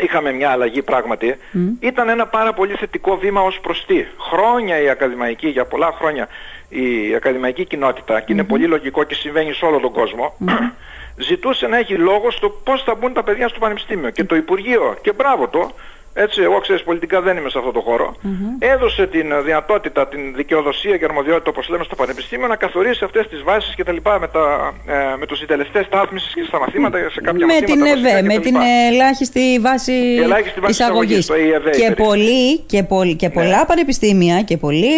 [0.00, 1.36] είχαμε μια αλλαγή πράγματι,
[1.80, 4.04] ήταν ένα πάρα πολύ θετικό βήμα ως προς τι.
[4.30, 6.28] Χρόνια η ακαδημαϊκή, για πολλά χρόνια
[6.68, 10.34] η ακαδημαϊκή κοινότητα, και είναι πολύ λογικό και συμβαίνει σε όλο τον κόσμο,
[11.28, 14.10] ζητούσε να έχει λόγο στο πώς θα μπουν τα παιδιά στο πανεπιστήμιο.
[14.10, 15.70] Και το Υπουργείο, και μπράβο το,
[16.14, 18.16] έτσι, εγώ ξέρεις πολιτικά δεν είμαι σε αυτό το χώρο,
[18.58, 23.28] έδωσε την ε, δυνατότητα, την δικαιοδοσία και αρμοδιότητα όπως λέμε στο Πανεπιστήμιο να καθορίσει αυτές
[23.28, 26.98] τις βάσεις και τα λοιπά με, τα, ε, με τους συντελεστές στάθμισης και στα μαθήματα,
[26.98, 28.64] σε κάποια με μαθήματα την βασικά ΕΒΕ, και με τα την λοιπά.
[28.92, 29.92] ελάχιστη βάση
[30.22, 31.18] ελάχιστη βάση εισαγωγής.
[31.18, 31.94] εισαγωγής, το ΕΕΒ Και, υπήρχε.
[31.94, 34.88] πολλοί, και, πολλοί, και πολλά πανεπιστήμια και πολλοί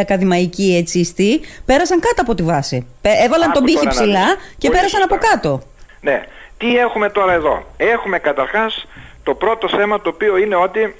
[0.00, 2.86] ακαδημαϊκοί ετσίστοι πέρασαν κάτω από τη βάση.
[3.00, 4.54] Πε- Έβαλαν Άκου τον πύχη τώρα να ψηλά δεις.
[4.58, 5.14] και Πολύ πέρασαν σωστά.
[5.14, 5.62] από κάτω.
[6.00, 6.22] Ναι.
[6.58, 8.86] Τι έχουμε τώρα εδώ; Έχουμε καταρχάς
[9.28, 10.94] το πρώτο θέμα το οποίο είναι ότι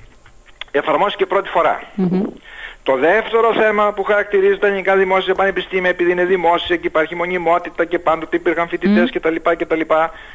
[0.71, 1.81] εφαρμόστηκε πρώτη φορά.
[2.90, 7.85] Το δεύτερο θέμα που χαρακτηρίζει τα ελληνικά δημόσια πανεπιστήμια επειδή είναι δημόσια και υπάρχει μονιμότητα
[7.85, 9.35] και πάντοτε υπήρχαν φοιτητές κτλ.
[9.59, 9.81] κτλ.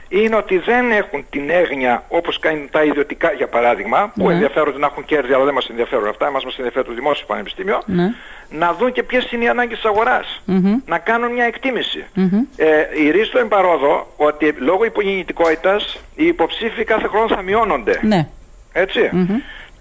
[0.10, 4.34] είναι ότι δεν έχουν την έγνοια όπως κάνουν τα ιδιωτικά για παράδειγμα που Ναι.
[4.34, 7.82] ενδιαφέρονται να έχουν κέρδη αλλά δεν μας ενδιαφέρουν αυτά, εμάς μας ενδιαφέρει το δημόσιο πανεπιστήμιο
[7.86, 8.13] Ναι.
[8.50, 10.76] να δουν και ποιες είναι οι ανάγκες της αγορας Μμμ.
[10.86, 12.06] να κάνουν μια εκτίμηση.
[12.13, 12.39] Μμμ.
[12.56, 12.68] Ε,
[13.04, 18.00] η ρίστο εμπαρόδο ότι λόγω υπογεννητικότητας οι υποψήφοι κάθε χρόνο θα μειώνονται.
[18.02, 18.28] Ναι.
[18.74, 19.10] Έτσι.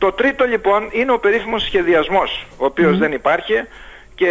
[0.04, 3.54] Το τρίτο λοιπόν είναι ο περίφημος σχεδιασμός, ο οποίος δεν υπάρχει
[4.14, 4.30] και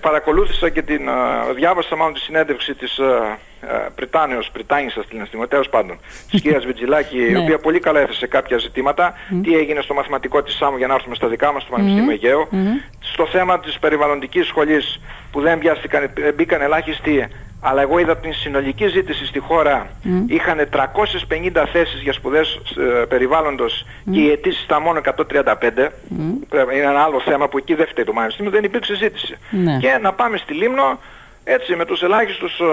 [0.00, 5.48] παρακολούθησα και την, α, διάβασα μάλλον τη συνέντευξη της α, α, Πριτάνεως, Πριτάνισσας την αισθημα,
[5.48, 5.98] τέλος πάντων,
[6.30, 7.38] της κυρίας Βιτζιλάκη, η Ναι.
[7.38, 11.14] οποία πολύ καλά έθεσε κάποια ζητήματα, τι έγινε στο μαθηματικό της ΣΑΜΟ για να έρθουμε
[11.14, 12.48] στα δικά μας στο Πανεπιστήμιο Αιγαίου,
[13.00, 15.00] στο θέμα της περιβαλλοντικής σχολής
[15.32, 17.28] που δεν πιάστηκαν, ε, μπήκαν ελάχιστοι
[17.66, 19.86] αλλά εγώ είδα την συνολική ζήτηση στη χώρα
[20.26, 25.88] είχαν 350 θέσεις για σπουδές ε, περιβάλλοντος και οι αιτήσεις ήταν μόνο 135.
[26.48, 29.36] Πρέπει- Είναι ένα άλλο θέμα που εκεί δεν φταίει το Πανεπιστήμιο, δεν υπήρξε ζήτηση.
[29.50, 29.76] Ναι.
[29.80, 30.98] Και να πάμε στη Λίμνο
[31.44, 32.64] έτσι με τους ελάχιστους ε,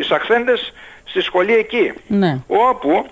[0.00, 0.72] εισαχθέντες
[1.04, 1.92] στη σχολή εκεί.
[2.06, 2.38] Ναι.
[2.46, 3.06] Όπου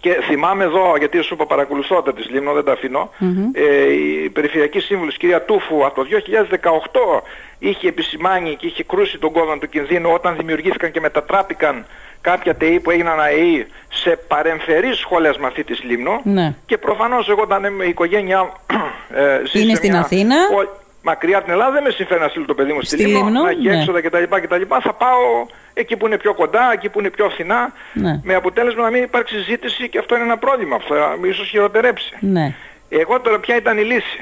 [0.00, 3.10] και θυμάμαι εδώ, γιατί σου είπα παρακολουθώ τα της Λίμνο, δεν τα αφήνω,
[3.52, 7.22] ε, η Περιφερειακή Σύμβουλος κυρία Τούφου από το 2018
[7.58, 11.86] είχε επισημάνει και είχε κρούσει τον κόδωνα του κινδύνου όταν δημιουργήθηκαν και μετατράπηκαν
[12.20, 16.54] κάποια ΤΕΗ που έγιναν ΑΕΗ σε παρεμφερείς σχολές με αυτή της Λίμνο Ναι.
[16.66, 18.52] και προφανώς εγώ όταν είμαι η οικογένειά
[19.14, 20.36] ε, ζει Είναι σε στην μια- Αθήνα.
[20.36, 23.06] Ο- Μακριά από την Ελλάδα δεν με συμφέρει να στείλω το παιδί μου στη, Στη
[23.06, 23.76] Λίμνο, Λίμνο, να έχει ναι.
[23.76, 24.62] έξοδα κτλ, κτλ.
[24.82, 28.20] Θα πάω εκεί που είναι πιο κοντά, εκεί που είναι πιο φθηνά, Ναι.
[28.22, 32.14] με αποτέλεσμα να μην υπάρξει ζήτηση και αυτό είναι ένα πρόβλημα που θα ίσως χειροτερέψει.
[32.20, 32.54] Ναι.
[32.88, 34.18] Εγώ τώρα ποια ήταν η λύση;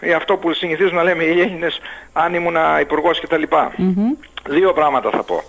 [0.00, 1.80] ή αυτό που συνηθίζουν να λέμε οι Έλληνες
[2.12, 3.42] αν ήμουν υπουργός κτλ.
[4.48, 5.42] Δύο πράγματα θα πω.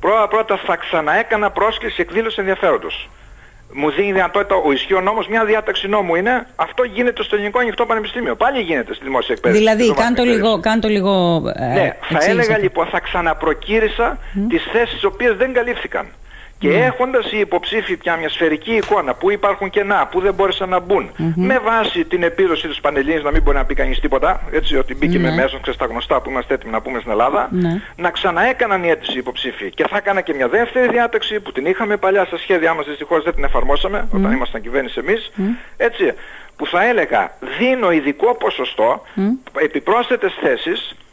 [0.00, 3.08] Πρώτα πρώτα θα ξαναέκανα πρόσκληση εκδήλωση ενδιαφέροντος
[3.72, 7.86] μου δίνει δυνατότητα ο ισχύων νόμος, μια διάταξη νόμου είναι, αυτό γίνεται στο Ελληνικό Ανοιχτό
[7.86, 8.34] Πανεπιστήμιο.
[8.36, 9.64] Πάλι γίνεται στη δημόσια εκπαίδευση.
[9.64, 14.38] Δηλαδή, κάντο λίγο, κάντο λίγο ε, Ναι, θα έλεγα λοιπόν, θα ξαναπροκύρισα mm.
[14.48, 16.06] τις θέσεις τις οποίες δεν καλύφθηκαν.
[16.58, 16.72] Και mm.
[16.72, 21.10] έχοντας οι υποψήφοι πια μια σφαιρική εικόνα που υπάρχουν κενά, που δεν μπόρεσαν να μπουν,
[21.10, 21.32] mm-hmm.
[21.34, 24.94] με βάση την επίδοση της Πανελλήνης να μην μπορεί να πει κανείς τίποτα, έτσι ότι
[24.94, 25.20] μπήκε mm.
[25.20, 27.56] με μέσον στα γνωστά που είμαστε έτοιμοι να πούμε στην Ελλάδα, mm.
[27.96, 29.70] να ξαναέκαναν η αίτηση υποψήφοι.
[29.70, 33.24] Και θα έκανα και μια δεύτερη διάταξη που την είχαμε παλιά στα σχέδιά μας, δυστυχώς
[33.24, 35.32] δεν την εφαρμόσαμε όταν ήμασταν κυβέρνηση εμείς,
[35.76, 36.12] έτσι,
[36.56, 39.02] που θα έλεγα δίνω ειδικό ποσοστό,
[39.60, 40.32] επιπρόσθετες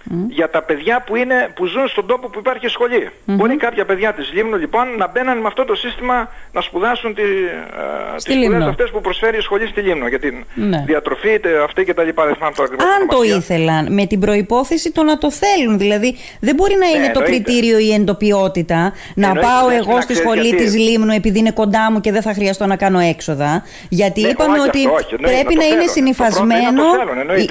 [0.09, 3.09] θέσεις, για τα παιδιά που, είναι, που ζουν στον τόπο που υπάρχει σχολή.
[3.25, 7.21] Μπορεί κάποια παιδιά της Λίμνου λοιπόν να μπαίνουν με αυτό το σύστημα να σπουδάσουν τη,
[7.21, 10.83] ε, τις σπουδές αυτές που προσφέρει η σχολή στη Λίμνο για την ναι.
[10.85, 12.37] διατροφή αυτή και τα λοιπά.
[12.55, 15.77] το Αν το ήθελαν με την προϋπόθεση το να το θέλουν.
[15.77, 20.47] Δηλαδή δεν μπορεί να είναι ναι, το κριτήριο η εντοπιότητα να πάω εγώ στη σχολή
[20.47, 20.63] γιατί...
[20.63, 23.63] της Λίμνου επειδή είναι κοντά μου και δεν θα χρειαστώ να κάνω έξοδα.
[23.89, 24.79] Γιατί ναι, είπαμε ότι
[25.21, 26.83] πρέπει να είναι συνειφασμένο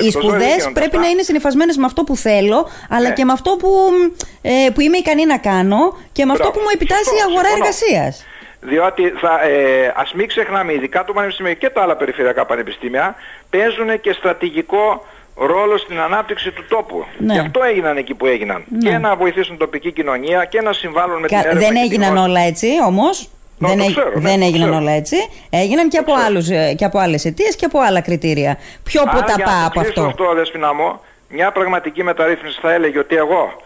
[0.06, 2.43] οι σπουδές πρέπει να είναι συνειφασμένες με αυτό που θέλουν
[2.88, 3.14] αλλά ναι.
[3.14, 3.68] και με αυτό που,
[4.42, 8.24] ε, που είμαι ικανή να κάνω και με αυτό που μου επιτάσσει η αγορά εργασίας.
[8.60, 13.14] Διότι θα, ε, ας μην ξεχνάμε, ειδικά το Πανεπιστήμιο και τα άλλα περιφερειακά πανεπιστήμια
[13.50, 15.04] παίζουν και στρατηγικό
[15.36, 17.04] ρόλο στην ανάπτυξη του τόπου.
[17.18, 17.32] Ναι.
[17.32, 18.64] Γι' αυτό έγιναν εκεί που έγιναν.
[18.68, 18.90] Ναι.
[18.90, 21.68] Και να βοηθήσουν τοπική κοινωνία και να συμβάλλουν με Κα, την έρευνα.
[21.68, 23.28] Δεν έγιναν όλα έτσι όμως;
[23.58, 25.16] δεν, ξέρω, ναι, δεν έγιναν όλα έτσι;
[25.50, 28.58] Έγιναν και από, άλλους, ε, και από άλλες αιτίες και από άλλα κριτήρια.
[28.82, 30.24] Πιο ποταπά από αυτό; αυτό,
[30.74, 31.00] μου,
[31.34, 33.62] μια πραγματική μεταρρύθμιση θα έλεγε ότι εγώ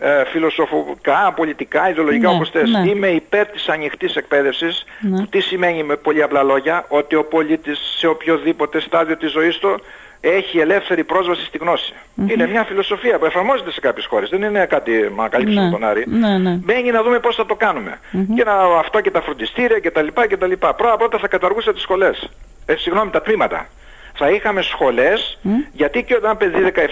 [0.00, 2.90] ε, φιλοσοφικά, πολιτικά, ιδεολογικά ναι, όπως θες, ναι.
[2.90, 4.84] είμαι υπέρ της ανοιχτής εκπαίδευσης.
[5.00, 5.26] Ναι.
[5.26, 9.80] Τι σημαίνει με πολύ απλά λόγια, ότι ο πολίτης σε οποιοδήποτε στάδιο της ζωής του
[10.20, 11.92] έχει ελεύθερη πρόσβαση στη γνωση
[12.26, 14.28] Είναι μια φιλοσοφία που εφαρμόζεται σε κάποιες χώρες.
[14.28, 15.70] Δεν είναι κάτι να καλύψουμε ναι.
[15.70, 16.04] τον Άρη.
[16.06, 16.50] Ναι, ναι.
[16.50, 17.98] Μπαίνει να δούμε πώς θα το κάνουμε.
[18.36, 20.06] Και να, αυτό και τα φροντιστήρια κτλ.
[20.28, 20.52] κτλ.
[20.52, 22.28] Πρώτα πρώτα θα καταργούσα τις σχολές.
[22.66, 23.66] Ε, συγγνώμη, τα τμήματα
[24.14, 25.38] θα είχαμε σχολές,
[25.72, 26.84] γιατί και όταν παιδί 17-18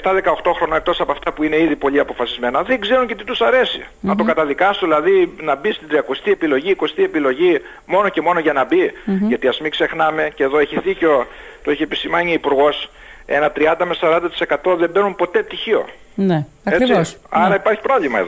[0.57, 3.85] χρόνια εκτός από αυτά που είναι ήδη πολύ αποφασισμένα, δεν ξέρουν και τι τους αρέσει.
[4.01, 8.53] Να το καταδικάσουν δηλαδή να μπει στην 30η επιλογή, 20η επιλογή μόνο και μόνο για
[8.53, 8.93] να μπει.
[9.29, 11.27] Γιατί ας μην ξεχνάμε, και εδώ έχει δίκιο,
[11.65, 12.91] το έχει επισημάνει ο Υπουργός,
[13.27, 15.89] ένα 30 με 40% δεν μπαίνουν ποτέ τυχείο.
[16.15, 17.17] Ναι, ακριβώς.
[17.29, 17.55] Άρα ναι.
[17.55, 18.19] υπάρχει πρόβλημα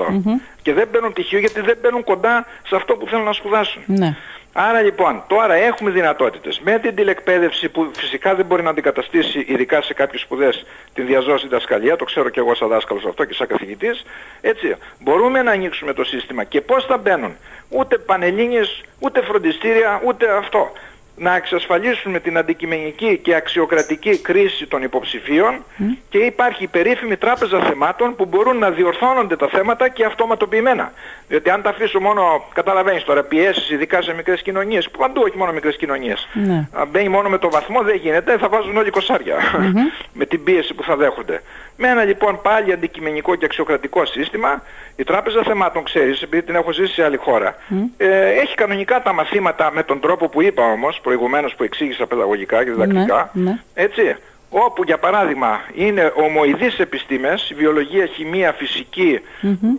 [0.62, 3.82] Και δεν μπαίνουν τυχείο γιατί δεν μπαίνουν κοντά σε αυτό που θέλουν να σπουδάσουν.
[3.86, 4.16] Ναι.
[4.52, 6.60] Άρα λοιπόν, τώρα έχουμε δυνατότητες.
[6.60, 11.48] Με την τηλεκπαίδευση που φυσικά δεν μπορεί να αντικαταστήσει, ειδικά σε κάποιες σπουδές, την διαζώση
[11.48, 14.04] δασκαλία, το ξέρω και εγώ σαν δάσκαλος αυτό και σαν καθηγητής,
[14.40, 16.44] έτσι, μπορούμε να ανοίξουμε το σύστημα.
[16.44, 17.36] Και πώς θα μπαίνουν,
[17.68, 20.72] ούτε πανελλήνιες, ούτε φροντιστήρια, ούτε αυτό
[21.16, 25.64] να εξασφαλίσουμε την αντικειμενική και αξιοκρατική κρίση των υποψηφίων
[26.08, 30.92] και υπάρχει η περίφημη τράπεζα θεμάτων που μπορούν να διορθώνονται τα θέματα και αυτοματοποιημένα.
[31.28, 35.36] Διότι αν τα αφήσω μόνο, καταλαβαίνεις τώρα, πιέσεις ειδικά σε μικρές κοινωνίες, που παντού όχι
[35.36, 36.68] μόνο μικρές κοινωνίες, ναι.
[36.72, 38.92] αν μπαίνει μόνο με το βαθμό δεν γίνεται, θα βάζουν όλοι
[40.18, 41.42] με την πίεση που θα δέχονται.
[41.82, 44.62] Με ένα λοιπόν πάλι αντικειμενικό και αξιοκρατικό σύστημα,
[44.96, 47.56] η τράπεζα θεμάτων, ξέρεις, επειδή την έχω ζήσει σε άλλη χώρα,
[47.96, 52.64] ε, έχει κανονικά τα μαθήματα με τον τρόπο που είπα όμως, προηγουμένως που εξήγησα παιδαγωγικά
[52.64, 53.58] και διδακτικά, ναι, ναι.
[53.74, 54.16] έτσι,
[54.50, 58.54] όπου για παράδειγμα είναι ομοειδείς επιστήμες, βιολογία, χημεία,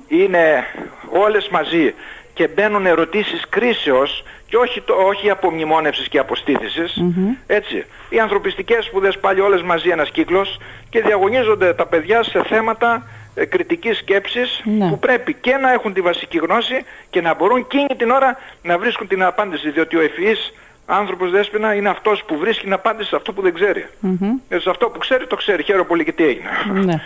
[0.07, 0.65] είναι
[1.11, 1.93] όλες μαζί
[2.33, 7.01] και μπαίνουν ερωτήσεις κρίσεως και όχι, το, όχι απομνημόνευσης και αποστήθησης,
[7.47, 7.85] έτσι.
[8.09, 13.45] Οι ανθρωπιστικές σπουδές πάλι όλες μαζί ένας κύκλος και διαγωνίζονται τα παιδιά σε θέματα ε,
[13.45, 14.89] κριτικής σκέψης ναι.
[14.89, 18.77] που πρέπει και να έχουν τη βασική γνώση και να μπορούν εκείνη την ώρα να
[18.77, 20.53] βρίσκουν την απάντηση διότι ο ευφυής
[20.85, 23.85] άνθρωπος δέσποινα είναι αυτός που βρίσκει την απάντηση σε αυτό που δεν ξέρει.
[24.03, 24.57] Mm-hmm.
[24.57, 25.63] σε αυτό που ξέρει το ξέρει.
[25.63, 26.49] Χαίρομαι πολύ και τι έγινε.
[26.83, 27.01] Ναι.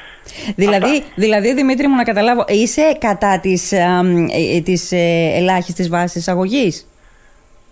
[0.56, 3.86] δηλαδή, δηλαδή, Δημήτρη μου να καταλάβω, είσαι κατά της, ε,
[4.56, 6.88] ε, της ε, ελάχιστης βάσης αγωγής;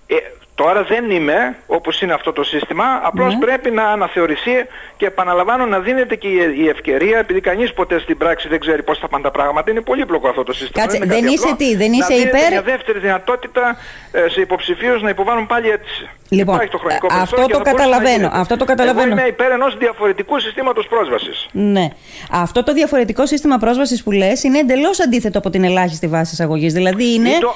[0.08, 0.16] Ε,
[0.56, 3.40] Τώρα δεν είμαι όπως είναι αυτό το σύστημα, απλώς ναι.
[3.40, 4.52] πρέπει να αναθεωρηθεί
[4.98, 9.00] και επαναλαμβάνω να δίνεται και η ευκαιρία, επειδή κανείς ποτέ στην πράξη δεν ξέρει πώς
[9.00, 10.86] θα πάνε τα πράγματα, είναι πολύπλοκο αυτό το σύστημα.
[10.86, 12.50] Κάτσε, δεν, είσαι τι, δεν είσαι να υπέρ...
[12.50, 13.78] μια δεύτερη δυνατότητα
[14.12, 16.10] ε, σε υποψηφίους να υποβάλουν πάλι αίτηση.
[16.30, 19.12] Λοιπόν, το χρονικό αυτό, το καταλαβαίνω, αυτό το καταλαβαίνω.
[19.12, 21.48] Εγώ είμαι υπέρ ενός διαφορετικού συστήματος πρόσβασης.
[21.52, 21.88] Ναι.
[22.32, 26.74] Αυτό το διαφορετικό σύστημα πρόσβασης που λες είναι εντελώς αντίθετο από την ελάχιστη βάση εισαγωγής.
[26.74, 27.30] Δηλαδή είναι...
[27.30, 27.54] Μην το,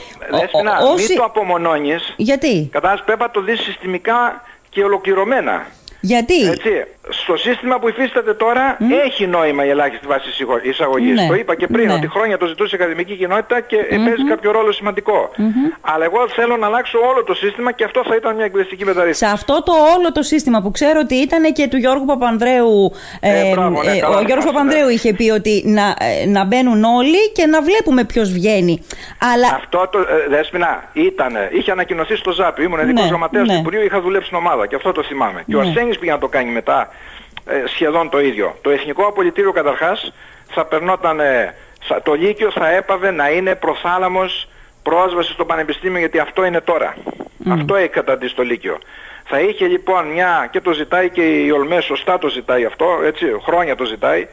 [0.93, 1.15] όσοι...
[1.15, 2.13] το απομονώνεις.
[2.17, 5.65] Γιατί; Κατάλαβες πρέπει να το δεις συστημικά και ολοκληρωμένα.
[6.01, 6.69] Γιατί; Έτσι,
[7.09, 10.27] στο σύστημα που υφίσταται τώρα έχει νόημα η ελάχιστη βάση
[10.63, 11.15] εισαγωγής.
[11.21, 11.27] Ναι.
[11.27, 11.93] Το είπα και πριν Ναι.
[11.93, 15.29] ότι χρόνια το ζητούσε η ακαδημική κοινότητα και παίζει κάποιο ρόλο σημαντικό.
[15.81, 18.87] Αλλά εγώ θέλω να αλλάξω όλο το σύστημα και αυτό θα ήταν μια εκπαιδευτική Σε
[18.87, 19.33] μεταρρύθμιση.
[19.33, 22.91] αυτό το όλο το σύστημα που ξέρω ότι ήταν και του Γιώργου Παπανδρέου.
[23.19, 24.91] Ε, μπράβο, ναι, ε, καλά ο το Γιώργος πας, Παπανδρέου ναι.
[24.91, 25.81] είχε πει ότι να,
[26.21, 28.83] ε, να μπαίνουν όλοι και να βλέπουμε ποιος βγαίνει.
[29.33, 32.59] Αλλά Αυτό το ε, δέσποινα ήταν, είχε ανακοινωθεί στο ΖΑΠ.
[32.59, 33.53] Ήμουν ειδικός Ναι, γραμματέας ναι.
[33.53, 35.43] του Υπουργείου, είχα δουλέψει στην ομάδα και αυτό το θυμάμαι.
[35.47, 35.67] Και ο Ναι.
[35.67, 36.89] Αρσένης πήγε να το κάνει μετά
[37.45, 38.55] ε, σχεδόν το ίδιο.
[38.61, 40.13] Το Εθνικό Απολυτήριο καταρχάς
[40.51, 44.49] θα περνόταν, ε, θα- το Λύκειο θα έπαβε να είναι προθάλαμος
[44.83, 46.95] πρόσβασης στο Πανεπιστήμιο γιατί αυτό είναι τώρα.
[47.51, 48.77] Αυτό έχει καταντήσει το Λύκειο.
[49.25, 53.25] Θα είχε λοιπόν μια, και το ζητάει και η ΟΛΜΕ, σωστά το ζητάει αυτό, έτσι,
[53.43, 54.27] χρόνια το ζητάει,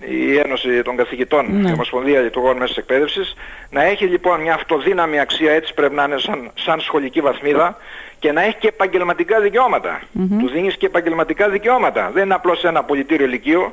[0.00, 1.68] η Ένωση των Καθηγητών, Ναι.
[1.68, 3.34] η Ομοσπονδία Λειτουργών Μέσης Εκπαίδευσης,
[3.70, 7.76] να έχει λοιπόν μια αυτοδύναμη αξία, έτσι πρέπει να είναι σαν, σαν σχολική βαθμίδα,
[8.18, 10.00] και να έχει και επαγγελματικά δικαιώματα.
[10.38, 12.10] Τους δίνεις και επαγγελματικά δικαιώματα.
[12.14, 13.72] Δεν είναι απλώς ένα πολιτήριο λυκείο.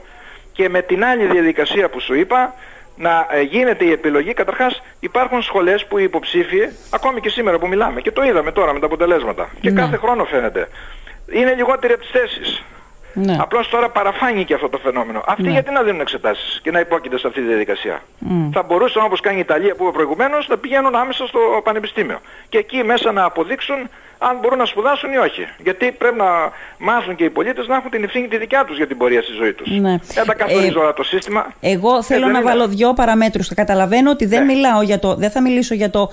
[0.51, 2.53] Και με την άλλη διαδικασία που σου είπα,
[2.97, 4.33] να ε, γίνεται η επιλογή.
[4.33, 8.73] Καταρχάς υπάρχουν σχολές που οι υποψήφιοι, ακόμη και σήμερα που μιλάμε, και το είδαμε τώρα
[8.73, 9.81] με τα αποτελέσματα, και Ναι.
[9.81, 10.67] κάθε χρόνο φαίνεται,
[11.31, 12.63] είναι λιγότεροι από τις θέσεις.
[13.13, 13.37] ναι.
[13.39, 15.23] Απλώς τώρα παραφάνηκε αυτό το φαινόμενο.
[15.27, 15.51] Αυτοί Ναι.
[15.51, 18.49] γιατί να δίνουν εξετάσεις και να υπόκειται σε αυτή τη διαδικασία; Μμ.
[18.51, 22.19] Θα μπορούσαν όπως κάνει η Ιταλία που είπε προηγουμένως να πηγαίνουν άμεσα στο πανεπιστήμιο.
[22.49, 25.41] Και εκεί μέσα να αποδείξουν αν μπορούν να σπουδάσουν ή όχι.
[25.63, 26.25] Γιατί πρέπει να
[26.77, 29.31] μάθουν και οι πολίτες να έχουν την ευθύνη τη δικιά τους για την πορεία στη
[29.31, 29.67] ζωή τους.
[29.79, 29.95] Ναι.
[30.13, 31.53] Δεν τα καθορίζω Ε, όλα το σύστημα.
[31.59, 32.49] Εγώ θέλω δεν να είναι.
[32.49, 33.47] βάλω δύο παραμέτρους.
[33.47, 34.53] Θα καταλαβαίνω ότι δεν Ναι.
[34.53, 35.15] μιλάω για το.
[35.15, 36.09] Δεν θα μιλήσω για, το,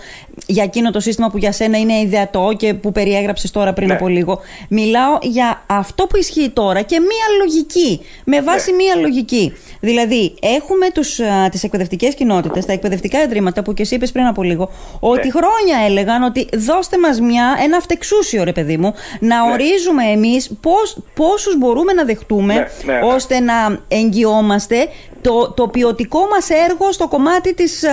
[0.47, 3.95] για εκείνο το σύστημα που για σένα είναι ιδεατό και που περιέγραψες τώρα πριν Ναι.
[3.95, 4.41] από λίγο.
[4.69, 8.01] Μιλάω για αυτό που ισχύει τώρα και μία λογική.
[8.25, 8.77] Με βάση Ναι.
[8.77, 9.57] μία λογική.
[9.81, 14.27] Δηλαδή, έχουμε τους, α, τις εκπαιδευτικές κοινότητες, τα εκπαιδευτικά ιδρύματα που και εσύ είπες πριν
[14.27, 15.33] από λίγο, ότι Ναι.
[15.33, 19.52] χρόνια έλεγαν ότι δώστε μας μια, ένα αυτεξούσιο ρε παιδί μου, να Ναι.
[19.52, 23.00] ορίζουμε εμείς πώς, πόσους μπορούμε να δεχτούμε Ναι, ναι, ναι.
[23.14, 24.88] ώστε να εγγυόμαστε
[25.20, 27.90] το, το ποιοτικό μας έργο στο κομμάτι της, α,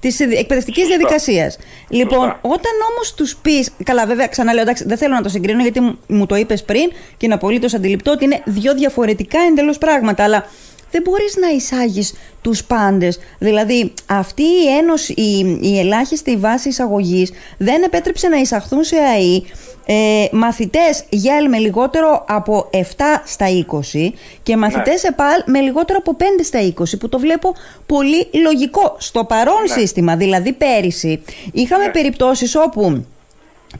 [0.00, 0.96] της εκπαιδευτικής Σωστά.
[0.96, 1.58] διαδικασίας.
[1.88, 2.38] Λοιπόν, Σωστά.
[2.42, 5.98] όταν όμως τους πεις, καλά βέβαια ξαναλέω, εντάξει, δεν θέλω να το συγκρίνω γιατί μου-
[6.06, 10.46] μου το είπες πριν και είναι απολύτως αντιληπτό ότι είναι δύο διαφορετικά εντελώς πράγματα, αλλά
[10.90, 13.18] δεν μπορείς να εισάγεις τους πάντες.
[13.38, 19.44] Δηλαδή, αυτή η ένωση, η, η ελάχιστη βάση εισαγωγής δεν επέτρεψε να εισαχθούν σε ΑΕΗ
[19.88, 22.78] ε, μαθητές ΓΕΛ με λιγότερο από 7
[23.24, 23.46] στα
[23.94, 24.08] 20
[24.42, 27.54] και μαθητές ΕΠΑΛ με λιγότερο από 5 στα 20 που το βλέπω
[27.86, 29.80] πολύ λογικό στο παρόν Ναι.
[29.80, 30.16] σύστημα.
[30.16, 31.22] Δηλαδή πέρυσι
[31.52, 31.90] είχαμε Ναι.
[31.90, 33.04] περιπτώσεις όπου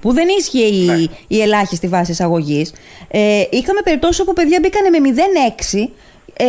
[0.01, 1.05] που δεν ίσχυε η, Ναι.
[1.27, 2.73] η ελάχιστη βάση εισαγωγής.
[3.09, 5.91] Ε, είχαμε περιπτώσεις όπου παιδιά μπήκανε με 0,6
[6.37, 6.45] ε,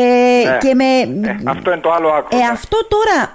[0.50, 0.58] Ναι.
[0.58, 0.84] και με.
[1.30, 2.38] Ε, αυτό είναι το άλλο άκρο.
[2.38, 2.48] Ε, ναι.
[2.52, 3.34] αυτό τώρα.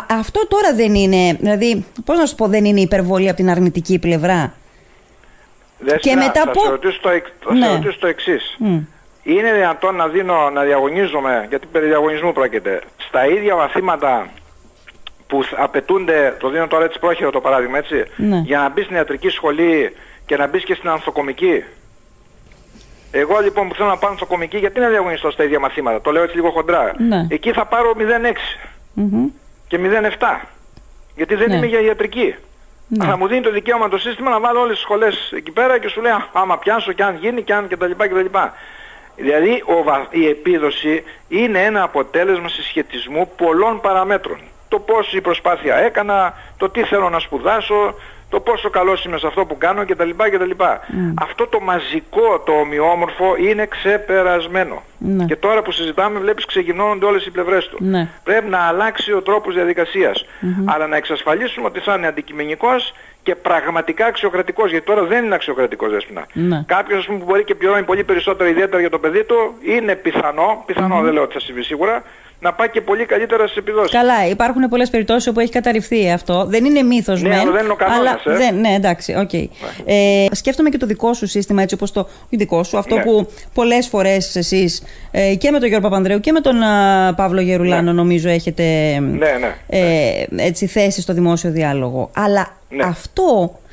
[0.00, 1.36] Α, αυτό τώρα δεν είναι.
[1.40, 4.52] Δηλαδή, πώς να σου πω, δεν είναι υπερβολή από την αρνητική πλευρά;
[5.78, 7.66] Δέσποινα, και μετά θα πού- σε ρωτήσω το, εξ- θα Ναι.
[7.66, 8.56] σε ρωτήσω το εξής.
[8.58, 8.78] Μμ.
[9.22, 14.26] Είναι δυνατόν να δίνω, να διαγωνίζομαι, γιατί περί διαγωνισμού πρόκειται, στα ίδια μαθήματα
[15.26, 18.42] που θ- απαιτούνται, το δίνω τώρα έτσι πρόχειρο το παράδειγμα έτσι, Ναι.
[18.44, 19.96] για να μπεις στην ιατρική σχολή
[20.26, 21.64] και να μπεις και στην ανθοκομική.
[23.10, 26.22] Εγώ λοιπόν που θέλω να πάω ανθοκομική, γιατί να διαγωνιστώ στα ίδια μαθήματα, το λέω
[26.22, 26.92] έτσι λίγο χοντρά.
[26.98, 27.26] Ναι.
[27.28, 28.32] Εκεί θα πάρω 0,6
[28.92, 29.26] Μμμ.
[29.68, 30.40] και 0,7.
[31.16, 31.56] Γιατί δεν Ναι.
[31.56, 32.34] είμαι για ιατρική.
[32.88, 33.04] Ναι.
[33.04, 35.88] Θα μου δίνει το δικαίωμα το σύστημα να βάλω όλες τις σχολές εκεί πέρα και
[35.88, 37.90] σου λέει «Α, άμα πιάσω και αν γίνει και αν κτλ.
[37.96, 38.36] κτλ.
[39.16, 44.38] Δηλαδή ο, βα- η επίδοση είναι ένα αποτέλεσμα συσχετισμού πολλών παραμέτρων.
[44.68, 47.94] Το πώς η προσπάθεια έκανα, το τι θέλω να σπουδάσω,
[48.28, 50.10] το πόσο καλός είμαι σε αυτό που κάνω κτλ.
[50.32, 50.50] κτλ.
[51.14, 54.82] Αυτό το μαζικό, το ομοιόμορφο είναι ξεπερασμένο.
[54.98, 55.24] Ναι.
[55.24, 57.76] Και τώρα που συζητάμε βλέπεις ξεγινώνονται όλες οι πλευρές του.
[57.80, 58.08] Ναι.
[58.24, 60.24] Πρέπει να αλλάξει ο τρόπος διαδικασίας.
[60.64, 64.70] Αλλά να εξασφαλίσουμε ότι θα είναι αντικειμενικός και πραγματικά αξιοκρατικός.
[64.70, 66.26] Γιατί τώρα δεν είναι αξιοκρατικός Δέσποινα.
[66.32, 66.64] Ναι.
[66.66, 69.94] Κάποιος ας πούμε, που μπορεί και πληρώνει πολύ περισσότερο ιδιαίτερα για το παιδί του, είναι
[69.94, 72.02] πιθανό, πιθανό δεν λέω ότι θα συμβεί σίγουρα,
[72.40, 73.90] να πάει και πολύ καλύτερα στις επιδόσεις.
[73.92, 76.44] Καλά, υπάρχουν πολλές περιπτώσεις όπου έχει καταρριφθεί αυτό.
[76.48, 77.38] Δεν είναι μύθος Ναι, μεν.
[77.38, 78.38] αλλά δεν είναι ο κανόνας, αλλά ε.
[78.38, 79.32] δεν, ναι, εντάξει, οκ.
[79.32, 83.02] Ε, σκέφτομαι και το δικό σου σύστημα, έτσι όπως το όχι δικό σου, αυτό Ναι.
[83.02, 87.40] που πολλές φορές εσείς ε, και με τον Γιώργο Παπανδρέου και με τον α, Παύλο
[87.40, 88.62] Γερουλάνο, νομίζω έχετε
[89.00, 89.54] Ναι, ναι.
[89.66, 92.10] ε, έτσι, θέσει στο δημόσιο διάλογο.
[92.14, 92.84] Αλλά Ναι.
[92.84, 93.67] αυτό δε,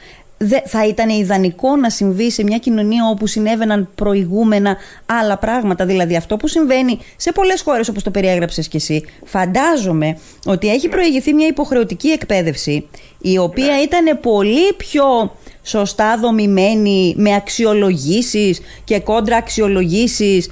[0.66, 5.86] θα ήταν ιδανικό να συμβεί σε μια κοινωνία όπου συνέβαιναν προηγούμενα άλλα πράγματα.
[5.86, 9.06] Δηλαδή αυτό που συμβαίνει σε πολλές χώρες όπως το περιέγραψες κι εσύ.
[9.26, 12.88] Φαντάζομαι ότι έχει προηγηθεί μια υποχρεωτική εκπαίδευση
[13.22, 20.50] η οποία ήταν πολύ πιο σωστά δομημένη με αξιολογήσεις και κόντρα αξιολογήσεις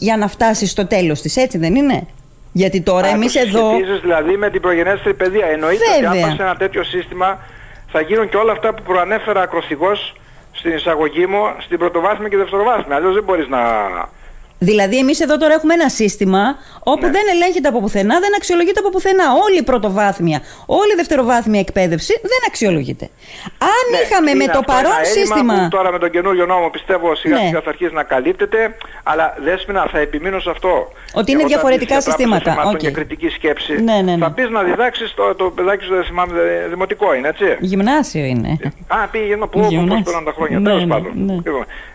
[0.00, 1.36] για να φτάσεις στο τέλος της.
[1.36, 2.06] Έτσι δεν είναι;
[2.52, 3.70] Γιατί τώρα Α, εμείς το εδώ...
[3.70, 5.46] συσχετίζεις δηλαδή με την προγενέστερη παιδεία.
[5.46, 6.26] Εννοείται ότι αν Βέβαια.
[6.26, 7.38] πας σε ένα τέτοιο σύστημα
[7.96, 10.14] θα γίνουν και όλα αυτά που προανέφερα ακροθυγώς
[10.52, 12.96] στην εισαγωγή μου στην πρωτοβάθμια και δευτεροβάθμια.
[12.96, 13.60] Αλλιώς δεν μπορείς να,
[14.64, 16.42] Δηλαδή, εμείς εδώ τώρα έχουμε ένα σύστημα
[16.92, 17.10] όπου Ναι.
[17.12, 19.24] δεν ελέγχεται από πουθενά, δεν αξιολογείται από πουθενά.
[19.44, 23.04] Όλη η πρωτοβάθμια, όλη η δευτεροβάθμια εκπαίδευση δεν αξιολογείται.
[23.58, 25.54] Αν Ναι, είχαμε με είναι το αυτό παρόν ένα έλλειμμα σύστημα.
[25.62, 27.46] Που τώρα με τον καινούριο νόμο πιστεύω σιγά Ναι.
[27.46, 28.76] σιγά θα αρχίσει να καλύπτεται.
[29.02, 30.72] Αλλά Δέσποινα θα επιμείνω σε αυτό.
[31.20, 32.42] Ότι είναι Όταν διαφορετικά μιλήσεις για συστήματα.
[32.42, 32.80] τράπεζα θεμάτων Οκ.
[32.84, 33.72] και κριτική σκέψη.
[33.82, 34.24] Ναι, ναι, ναι.
[34.24, 38.24] Θα πεις να διδάξεις το, το παιδάκι σου, δεν θυμάμαι, δε- δημοτικό είναι έτσι; Γυμνάσιο
[38.24, 38.50] είναι.
[38.86, 40.02] Α, πήγα να πω πώς Γυμνάσιο.
[40.04, 40.58] πέρασαν τα χρόνια.
[40.58, 41.12] Ναι, τέλος ναι, πάντων.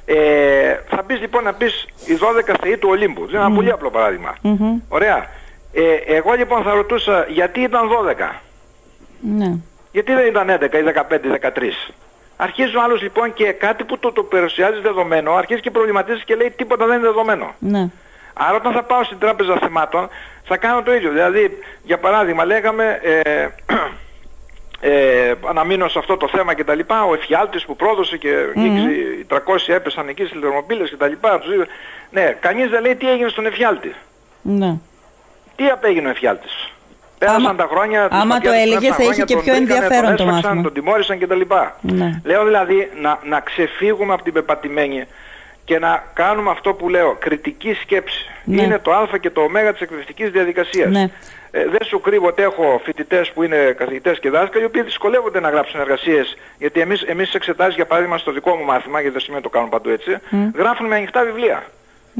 [0.10, 0.15] Ναι.
[0.15, 0.34] Λοιπόν,
[0.65, 1.65] ε, θα μπεις λοιπόν να πει
[2.06, 2.17] οι
[2.52, 3.26] 12 θεοί του Ολύμπου.
[3.30, 4.36] Είναι ένα πολύ απλό παράδειγμα.
[4.41, 4.80] Μμμ.
[4.89, 5.28] Ωραία.
[5.74, 8.30] Ε, εγώ λοιπόν θα ρωτούσα γιατί ήταν 12.
[9.19, 9.58] Ναι.
[9.91, 11.91] Γιατί δεν ήταν 11 ή 15 ή 13.
[12.41, 16.36] Αρχίζει ο άλλος λοιπόν και κάτι που το, το παρουσιάζει δεδομένο, αρχίζει και προβληματίζεις και
[16.36, 17.56] λέει τίποτα δεν είναι δεδομένο.
[17.60, 17.89] Ναι.
[18.34, 20.10] Άρα όταν θα πάω στην τράπεζα θεμάτων
[20.43, 21.12] θα κάνω το ίδιο.
[21.12, 23.48] Δηλαδή, για παράδειγμα, λέγαμε, ε,
[24.81, 28.29] ε, να μείνω σε αυτό το θέμα και τα λοιπά, ο εφιάλτης που πρόδωσε και
[28.55, 29.37] νίκησε, οι 300
[29.73, 31.39] έπεσαν εκεί στις λερμοπύλες και τα λοιπά.
[31.39, 31.67] τους είπε-
[32.09, 33.93] Ναι, κανείς δεν λέει τι έγινε στον εφιάλτη.
[34.41, 34.77] Ναι.
[35.55, 36.69] Τι απέγινε ο εφιάλτης.
[37.17, 39.43] Πέρασαν Άμα- τα χρόνια, τους άμα παπιάδες το έλεγες, πέρασαν θα είχε χρόνια, και τον
[39.43, 40.63] πιο βρήκανε, ενδιαφέρον τον το έσφαξαν, μάθημα.
[40.63, 41.41] Τον τιμώρησαν κτλ.
[41.81, 42.21] Ναι.
[42.23, 45.05] Λέω δηλαδή να, να ξεφύγουμε από την πεπατημένη
[45.69, 48.25] και να κάνουμε αυτό που λέω, κριτική σκέψη.
[48.43, 48.62] Ναι.
[48.62, 50.91] Είναι το α και το ω της εκπαιδευτικής διαδικασίας.
[50.91, 51.10] Ναι.
[51.51, 55.39] Ε, δεν σου κρύβω ότι έχω φοιτητές που είναι καθηγητές και δάσκαλοι οι οποίοι δυσκολεύονται
[55.39, 59.13] να γράψουν εργασίες γιατί εμείς, εμείς στις εξετάσεις για παράδειγμα στο δικό μου μάθημα γιατί
[59.13, 60.17] δεν σημαίνει το κάνουν παντού έτσι
[60.55, 61.63] γράφουν με ανοιχτά βιβλία.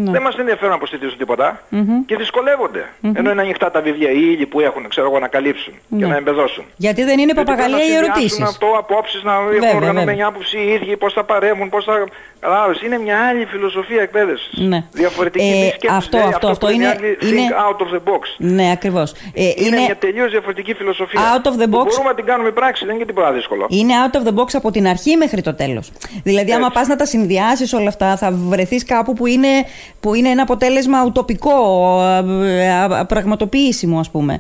[0.03, 0.12] Ναι.
[0.12, 1.62] Δεν μας ενδιαφέρουν να αποστηθήσουν τίποτα
[2.05, 2.83] και δυσκολεύονται.
[3.13, 6.07] Ενώ είναι ανοιχτά τα βιβλία, οι ύλοι που έχουν, ξέρω εγώ, να καλύψουν και Ναι.
[6.07, 6.63] να εμπεδώσουν.
[6.75, 8.41] Γιατί δεν είναι Γιατί παπαγαλία οι πρέπει να συνδυάσουν ερωτήσεις.
[8.41, 10.27] αυτό, απόψεις, να έχουν Βέβαια, οργανωμένη βέβαια.
[10.27, 11.93] άποψη οι ίδιοι, πώς θα παρέμβουν, πώς θα...
[12.39, 14.51] Κατάλαβες, είναι μια άλλη φιλοσοφία εκπαίδευσης.
[14.57, 14.83] Ναι.
[14.91, 17.67] Διαφορετική Ε, μη σκέψης, αυτό, δηλαδή αυτό, που αυτό λένε οι είναι- Άγγλοι, είναι- think
[17.67, 18.21] out of the box.
[18.38, 19.12] Ναι, ακριβώς.
[19.33, 21.19] Ε, Είναι, μια τελείως διαφορετική φιλοσοφία.
[21.33, 21.85] Out of the Που box.
[21.88, 23.65] Μπορούμε να την κάνουμε πράξη, δεν είναι και τίποτα δύσκολο.
[23.69, 25.91] Είναι out of the box από την αρχή μέχρι το τέλος.
[26.23, 26.77] Δηλαδή, άμα Έτσι.
[26.77, 29.47] πας να τα συνδυάσεις όλα αυτά, θα βρεθείς κάπου που είναι,
[29.99, 31.52] που είναι ένα αποτέλεσμα ουτοπικό,
[32.43, 34.39] ε, α- α- πραγματοποιήσιμο, ας πούμε.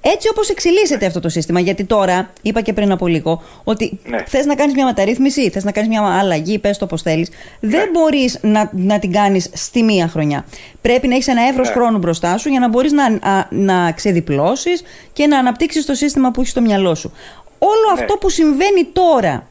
[0.00, 1.60] Έτσι όπως εξελίσσεται αυτό το σύστημα.
[1.60, 4.18] Γιατί τώρα, είπα και πριν από λίγο, ότι Ναι.
[4.26, 7.30] θες να κάνεις μια μεταρρύθμιση, θες να κάνεις μια αλλαγή, πες το όπω θέλεις.
[7.60, 7.90] Δεν Ναι.
[7.90, 10.44] μπορείς να, να την κάνεις στη μία χρονιά.
[10.80, 11.74] Πρέπει να έχεις ένα εύρος Ναι.
[11.74, 14.82] χρόνου μπροστά σου για να μπορείς να, α- να ξεδιπλώσεις
[15.12, 17.12] και να αναπτύξεις το σύστημα που έχεις στο μυαλό σου.
[17.58, 18.00] Όλο Ναι.
[18.02, 19.48] αυτό που συμβαίνει τώρα,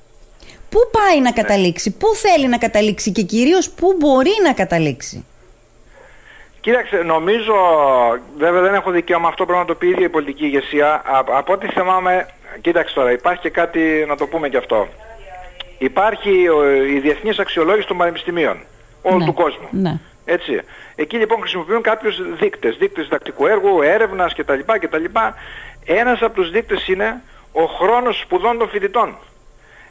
[0.69, 5.25] πού πάει να καταλήξει, πού θέλει να καταλήξει και κυρίως πού μπορεί να καταλήξει;
[6.59, 7.53] Κοίταξε, νομίζω,
[8.37, 10.93] βέβαια δεν έχω δικαίωμα αυτό, πρέπει να το πει η ίδια η πολιτική ηγεσία.
[10.93, 12.27] Α, από ό,τι θυμάμαι,
[12.61, 14.87] κοίταξε τώρα, υπάρχει και κάτι να το πούμε και αυτό.
[15.77, 18.57] Υπάρχει ο, η διεθνής αξιολόγηση των πανεπιστημίων,
[19.01, 19.67] όλου Ναι, του κόσμου.
[19.71, 19.99] ναι.
[20.25, 20.59] Έτσι.
[20.95, 24.59] Εκεί λοιπόν χρησιμοποιούν κάποιους δείκτες, δείκτες διδακτικού έργου, έρευνας κτλ.
[24.79, 25.03] κτλ.
[25.85, 29.15] Ένας από τους δείκτες είναι ο χρόνος σπουδών των φοιτητών.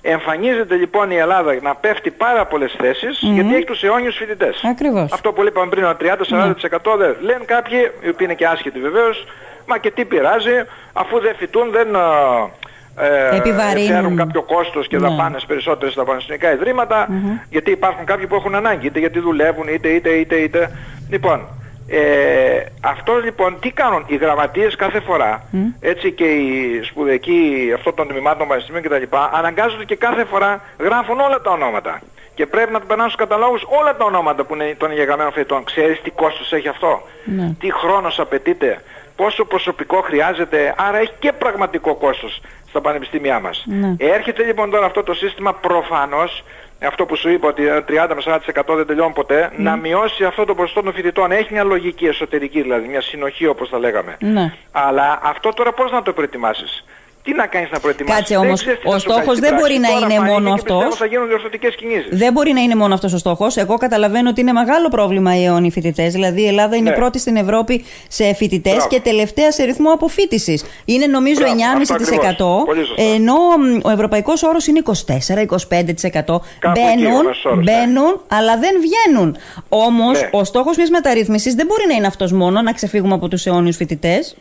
[0.09, 4.61] Εμφανίζεται λοιπόν η Ελλάδα να πέφτει πάρα πολλές θέσεις γιατί έχει τους αιώνιους φοιτητές.
[4.71, 5.12] Ακριβώς.
[5.12, 7.16] Αυτό που είπαμε πριν, ο 30-40% δεν.
[7.21, 9.27] Λένε κάποιοι, οι οποίοι είναι και άσχετοι βεβαίως,
[9.66, 10.57] μα και τι πειράζει,
[10.92, 13.87] αφού δεν φοιτούν δεν ε, ε, Επιβαρύνουν.
[13.95, 15.09] φέρουν κάποιο κόστος και Ναι.
[15.09, 17.09] δαπάνες περισσότερες στα πανεπιστημιακά ιδρύματα,
[17.51, 20.71] γιατί υπάρχουν κάποιοι που έχουν ανάγκη, είτε γιατί δουλεύουν, είτε, είτε, είτε, είτε.
[21.11, 21.47] Λοιπόν,
[21.88, 25.42] ε, αυτός λοιπόν τι κάνουν οι γραμματείες κάθε φορά,
[25.81, 29.16] έτσι και οι σπουδαικοί αυτών των τμήματων πανεπιστημίων κτλ.
[29.33, 32.01] αναγκάζονται και κάθε φορά γράφουν όλα τα ονόματα.
[32.35, 35.64] Και πρέπει να του περνάνε στους καταλόγους όλα τα ονόματα που είναι των εγγεγραμμένων φοιτητών.
[35.64, 37.53] Ξέρεις τι κόστος έχει αυτό, Ναι.
[37.61, 38.83] τι χρόνος απαιτείται,
[39.16, 43.64] πόσο προσωπικό χρειάζεται, άρα έχει και πραγματικό κόστος στα πανεπιστήμια μας.
[43.66, 43.94] Ναι.
[43.99, 46.44] Έρχεται λοιπόν τώρα αυτό το σύστημα προφανώς,
[46.82, 48.22] αυτό που σου είπα ότι 30 με
[48.66, 49.70] 40% δεν τελειώνουν ποτέ, Ναι.
[49.70, 51.32] να μειώσει αυτό το ποσοστό των φοιτητών.
[51.32, 54.16] Έχει μια λογική εσωτερική δηλαδή, μια συνοχή όπως θα λέγαμε.
[54.20, 54.52] Ναι.
[54.72, 56.84] Αλλά αυτό τώρα πώς να το προετοιμάσεις;
[57.26, 59.36] Τι να κάνεις να προετοιμάσεις; Κάτσε Δεν όμως, ξέρεις τι ο θα σου κάνει στόχος
[59.36, 59.72] στην δεν πράξη.
[59.74, 60.96] μπορεί να Τώρα είναι φανεί μόνο και πιστεύω αυτός.
[60.98, 62.08] θα γίνουν διορθωτικές κινήσεις.
[62.10, 63.56] Δεν μπορεί να είναι μόνο αυτός ο στόχος.
[63.56, 66.12] Εγώ καταλαβαίνω ότι είναι μεγάλο πρόβλημα οι αιώνιοι φοιτητές.
[66.12, 66.96] Δηλαδή, η Ελλάδα είναι Ναι.
[66.96, 68.88] πρώτη στην Ευρώπη σε φοιτητές Μπράβο.
[68.88, 70.64] και τελευταία σε ρυθμό αποφύτησης.
[70.84, 71.94] Είναι νομίζω Μπράβο, 9,5%.
[71.94, 72.64] αυτό ακριβώς.
[72.64, 73.02] Πολύ σωστά.
[73.14, 76.42] Ενώ μ, ο ευρωπαϊκός όρος είναι 24-25%.
[76.58, 77.72] Κάπου εκεί ο Μπαίνουν, μέσος όρος, ναι.
[77.72, 79.36] μπαίνουν, αλλά δεν βγαίνουν.
[79.68, 80.28] Όμως, Ναι.
[80.32, 83.76] ο στόχος μιας μεταρρύθμισης δεν μπορεί να είναι αυτός μόνο, να ξεφύγουμε από τους αιώνιους
[83.76, 84.36] φοιτητές.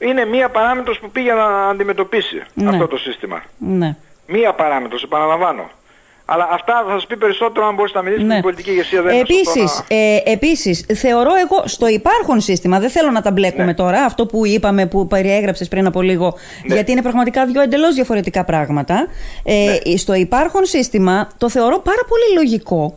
[0.00, 2.68] Είναι μία παράμετρος που πήγε να αντιμετωπίσει Ναι.
[2.68, 3.42] αυτό το σύστημα.
[3.58, 3.96] Ναι.
[4.26, 5.70] Μία παράμετρος, επαναλαμβάνω.
[6.32, 8.34] Αλλά αυτά θα σας πει περισσότερο αν μπορείς να μιλήσεις με Ναι.
[8.34, 9.02] την πολιτική ηγεσία.
[9.02, 13.22] Δεν είναι Επίσης, σωστό να- ε, επίσης, θεωρώ εγώ στο υπάρχον σύστημα, δεν θέλω να
[13.22, 13.74] τα μπλέκουμε Ναι.
[13.74, 16.34] τώρα, αυτό που είπαμε, που περιέγραψες πριν από λίγο,
[16.66, 16.74] Ναι.
[16.74, 19.06] γιατί είναι πραγματικά δύο εντελώς διαφορετικά πράγματα.
[19.44, 19.96] Ε, Ναι.
[19.96, 22.94] Στο υπάρχον σύστημα το θεωρώ πάρα πολύ λογικό.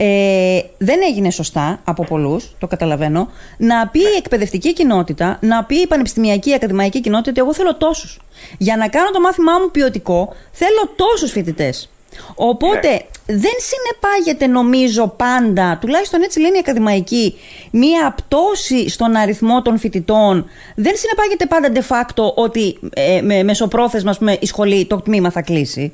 [0.00, 5.76] Ε, δεν έγινε σωστά από πολλούς, το καταλαβαίνω, να πει η εκπαιδευτική κοινότητα, να πει
[5.76, 8.20] η πανεπιστημιακή, η ακαδημαϊκή κοινότητα ότι εγώ θέλω τόσους.
[8.58, 11.90] Για να κάνω το μάθημά μου ποιοτικό, θέλω τόσους φοιτητές.
[12.34, 12.98] Οπότε Ναι.
[13.26, 17.34] δεν συνεπάγεται νομίζω πάντα, τουλάχιστον έτσι λένε οι ακαδημαϊκοί,
[17.70, 20.46] μία απτώση στον αριθμό των φοιτητών.
[20.74, 25.30] Δεν συνεπάγεται πάντα de facto ότι ε, με μεσοπρόθεσμα ας πούμε, η σχολή, το τμήμα
[25.30, 25.92] θα κλείσει.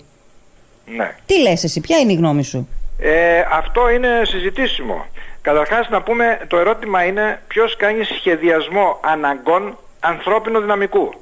[0.97, 1.15] Ναι.
[1.27, 2.69] Τι λες εσύ, ποια είναι η γνώμη σου;
[3.07, 5.07] Ε, αυτό είναι συζητήσιμο.
[5.43, 11.15] Καταρχάς να πούμε, το ερώτημα είναι ποιος κάνει σχεδιασμό αναγκών ανθρώπινου δυναμικού.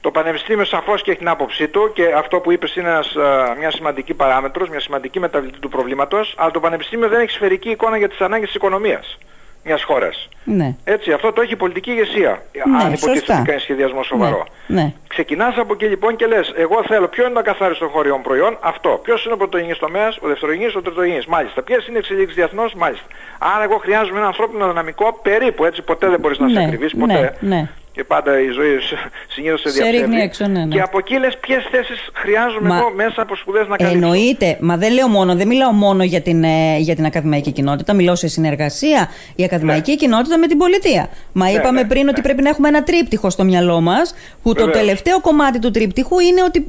[0.00, 3.54] Το Πανεπιστήμιο σαφώς και έχει την άποψή του και αυτό που είπες είναι ένας, α,
[3.58, 7.96] μια σημαντική παράμετρος, μια σημαντική μεταβλητή του προβλήματος, αλλά το Πανεπιστήμιο δεν έχει σφαιρική εικόνα
[7.96, 9.18] για τις ανάγκες της οικονομίας
[9.64, 10.28] μιας χώρας.
[10.44, 10.74] Ναι.
[10.84, 12.42] Έτσι, αυτό το έχει η πολιτική ηγεσία.
[12.52, 13.34] Ναι, αν υποτίθεται σωστά.
[13.38, 14.46] ότι κάνει σχεδιασμό σοβαρό.
[14.66, 14.92] Ναι, ναι.
[15.08, 19.00] Ξεκινάς από εκεί λοιπόν και λες, εγώ θέλω ποιο είναι το ακαθάριστο χωριών προϊόν, αυτό.
[19.02, 21.26] Ποιος είναι ο πρωτογενής τομέας, ο δευτερογενής, ο τριτογενής.
[21.26, 21.62] Μάλιστα.
[21.62, 23.06] Ποιες είναι οι εξελίξεις διεθνώς, μάλιστα.
[23.38, 26.92] Άρα εγώ χρειάζομαι ένα ανθρώπινο δυναμικό περίπου, έτσι ποτέ δεν μπορείς να Ναι, σε ακριβείς,
[26.92, 27.36] ναι, ποτέ.
[27.40, 27.68] ναι.
[27.98, 28.94] Και πάντα η ζωή σ-
[29.28, 30.20] συνήθως σε Σε ρίχνει διαφεύγει.
[30.22, 30.74] έξω, ναι, ναι.
[30.74, 33.98] Και από εκεί λες ποιες θέσεις χρειάζομαι Μα- εγώ μέσα από σπουδές να καλύψω.
[33.98, 37.92] Εννοείται, μα δεν λέω μόνο, δεν μιλάω μόνο για την, ε, για την ακαδημαϊκή κοινότητα,
[37.94, 41.08] μιλάω σε συνεργασία η ακαδημαϊκή κοινότητα με την πολιτεία.
[41.32, 42.10] Μα Ναι, είπαμε ναι, πριν ναι.
[42.10, 44.78] ότι πρέπει να έχουμε ένα τρίπτυχο στο μυαλό μας, που το Βεβαίως.
[44.78, 46.68] τελευταίο κομμάτι του τρίπτυχου είναι ότι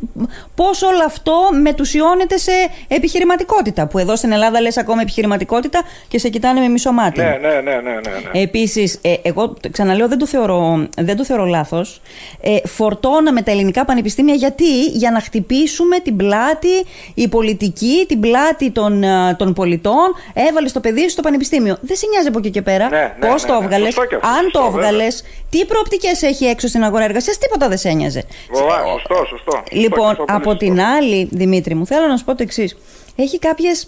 [0.56, 2.52] πώς όλο αυτό μετουσιώνεται σε
[2.88, 3.88] επιχειρηματικότητα.
[3.88, 7.20] Που εδώ στην Ελλάδα λες ακόμα επιχειρηματικότητα και σε κοιτάνε με μισό μάτι.
[7.20, 8.00] Ναι, ναι, ναι, ναι, ναι,
[8.34, 8.42] ναι.
[8.42, 12.01] Επίσης, ε, εγώ το ξαναλέω, δεν το θεωρώ, δεν το θεωρώ λάθος.
[12.41, 16.67] Ε, φορτώναμε τα ελληνικά πανεπιστήμια γιατί; Για να χτυπήσουμε την πλάτη,
[17.13, 20.15] η πολιτική, την πλάτη των, ε, των πολιτών.
[20.34, 21.78] Έβαλε το παιδί σου στο πανεπιστήμιο.
[21.82, 23.63] Δεν σε νοιάζει από εκεί και πέρα Ναι, ναι, πώς ναι, το ναι.
[23.65, 23.93] έβγαλες.
[23.93, 24.88] Σωστό και αυτό, Αν σωστό, το βέβαια.
[24.89, 28.24] έβγαλες, τι προοπτικές έχει έξω στην αγορά εργασίας, τίποτα δεν σε ένοιαζε.
[28.51, 29.36] Βοβά, Σε- σωστό, σωστό.
[29.51, 30.65] Σωστό και Λοιπόν, αυτό, πολύ από σωστό.
[30.65, 32.78] την άλλη, Δημήτρη μου, θέλω να σου πω το εξής.
[33.15, 33.88] Έχει κάποιες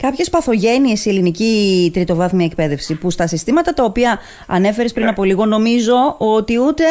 [0.00, 5.10] Κάποιες παθογένειες η ελληνική τριτοβάθμια εκπαίδευση που στα συστήματα τα οποία ανέφερες πριν Ναι.
[5.10, 6.84] από λίγο νομίζω ότι ούτε,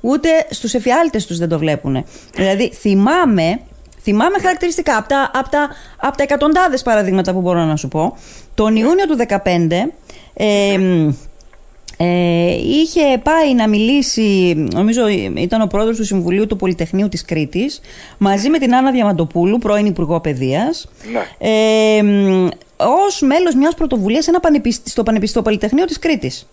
[0.00, 2.04] ούτε στους εφιάλτες τους δεν το βλέπουν.
[2.34, 3.60] Δηλαδή θυμάμαι,
[4.02, 8.16] θυμάμαι χαρακτηριστικά από τα, από, τα, από τα εκατοντάδες παραδείγματα που μπορώ να σου πω
[8.54, 9.38] τον Ιούνιο του 2015
[10.34, 10.78] ε,
[12.02, 15.02] ε, είχε πάει να μιλήσει, νομίζω
[15.36, 17.80] ήταν ο πρόεδρος του Συμβουλίου του Πολυτεχνείου της Κρήτης,
[18.18, 21.48] μαζί με την Άννα Διαμαντοπούλου, πρώην Υπουργό Παιδείας, Ναι.
[21.98, 26.48] ε, μ, ως μέλος μιας πρωτοβουλίας σε ένα πανεπισ- στο Πανεπιστήμιο Πολυτεχνείο της Κρήτης.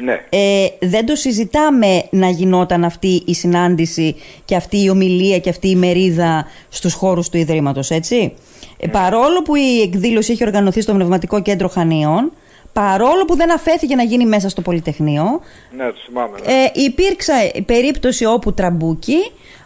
[0.00, 0.12] Ναι.
[0.28, 4.14] Ε, δεν το συζητάμε να γινόταν αυτή η συνάντηση
[4.44, 8.32] και αυτή η ομιλία και αυτή η μερίδα στους χώρους του Ιδρύματος, έτσι;
[8.78, 12.32] Ε, παρόλο που η εκδήλωση έχει οργανωθεί στο Πνευματικό Κέντρο Χανίων,
[12.72, 15.40] παρόλο που δεν αφέθηκε να γίνει μέσα στο Πολυτεχνείο,
[15.76, 16.38] Ναι, το θυμάμαι.
[16.46, 16.52] ναι.
[16.52, 17.32] ε, υπήρξε
[17.66, 19.16] περίπτωση όπου τραμπούκοι,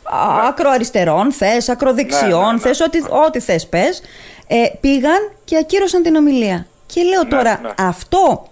[0.02, 2.59] α, ακροαριστερών θες, ακροδεξιών Ναι, ναι, ναι.
[2.59, 4.00] θες, ό,τι, ό,τι θες πες,
[4.46, 6.66] ε, πήγαν και ακύρωσαν την ομιλία.
[6.86, 7.70] Και λέω Ναι, τώρα, ναι.
[7.78, 8.46] αυτό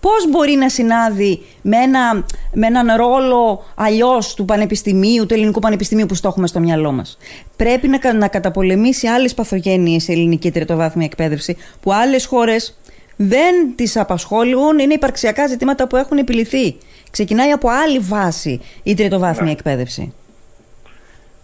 [0.00, 6.06] πώς μπορεί να συνάδει με, ένα, με έναν ρόλο αλλιώς του πανεπιστημίου, του ελληνικού πανεπιστημίου
[6.06, 7.18] που στο έχουμε στο μυαλό μας;
[7.56, 12.78] Πρέπει να, κα- να καταπολεμήσει άλλες παθογένειες η ελληνική τριτοβάθμια εκπαίδευση που άλλες χώρες
[13.16, 16.76] δεν τις απασχολούν, είναι υπαρξιακά ζητήματα που έχουν επιληθεί.
[17.10, 19.50] Ξεκινάει από άλλη βάση η τριτοβάθμια Ναι.
[19.50, 20.14] εκπαίδευση.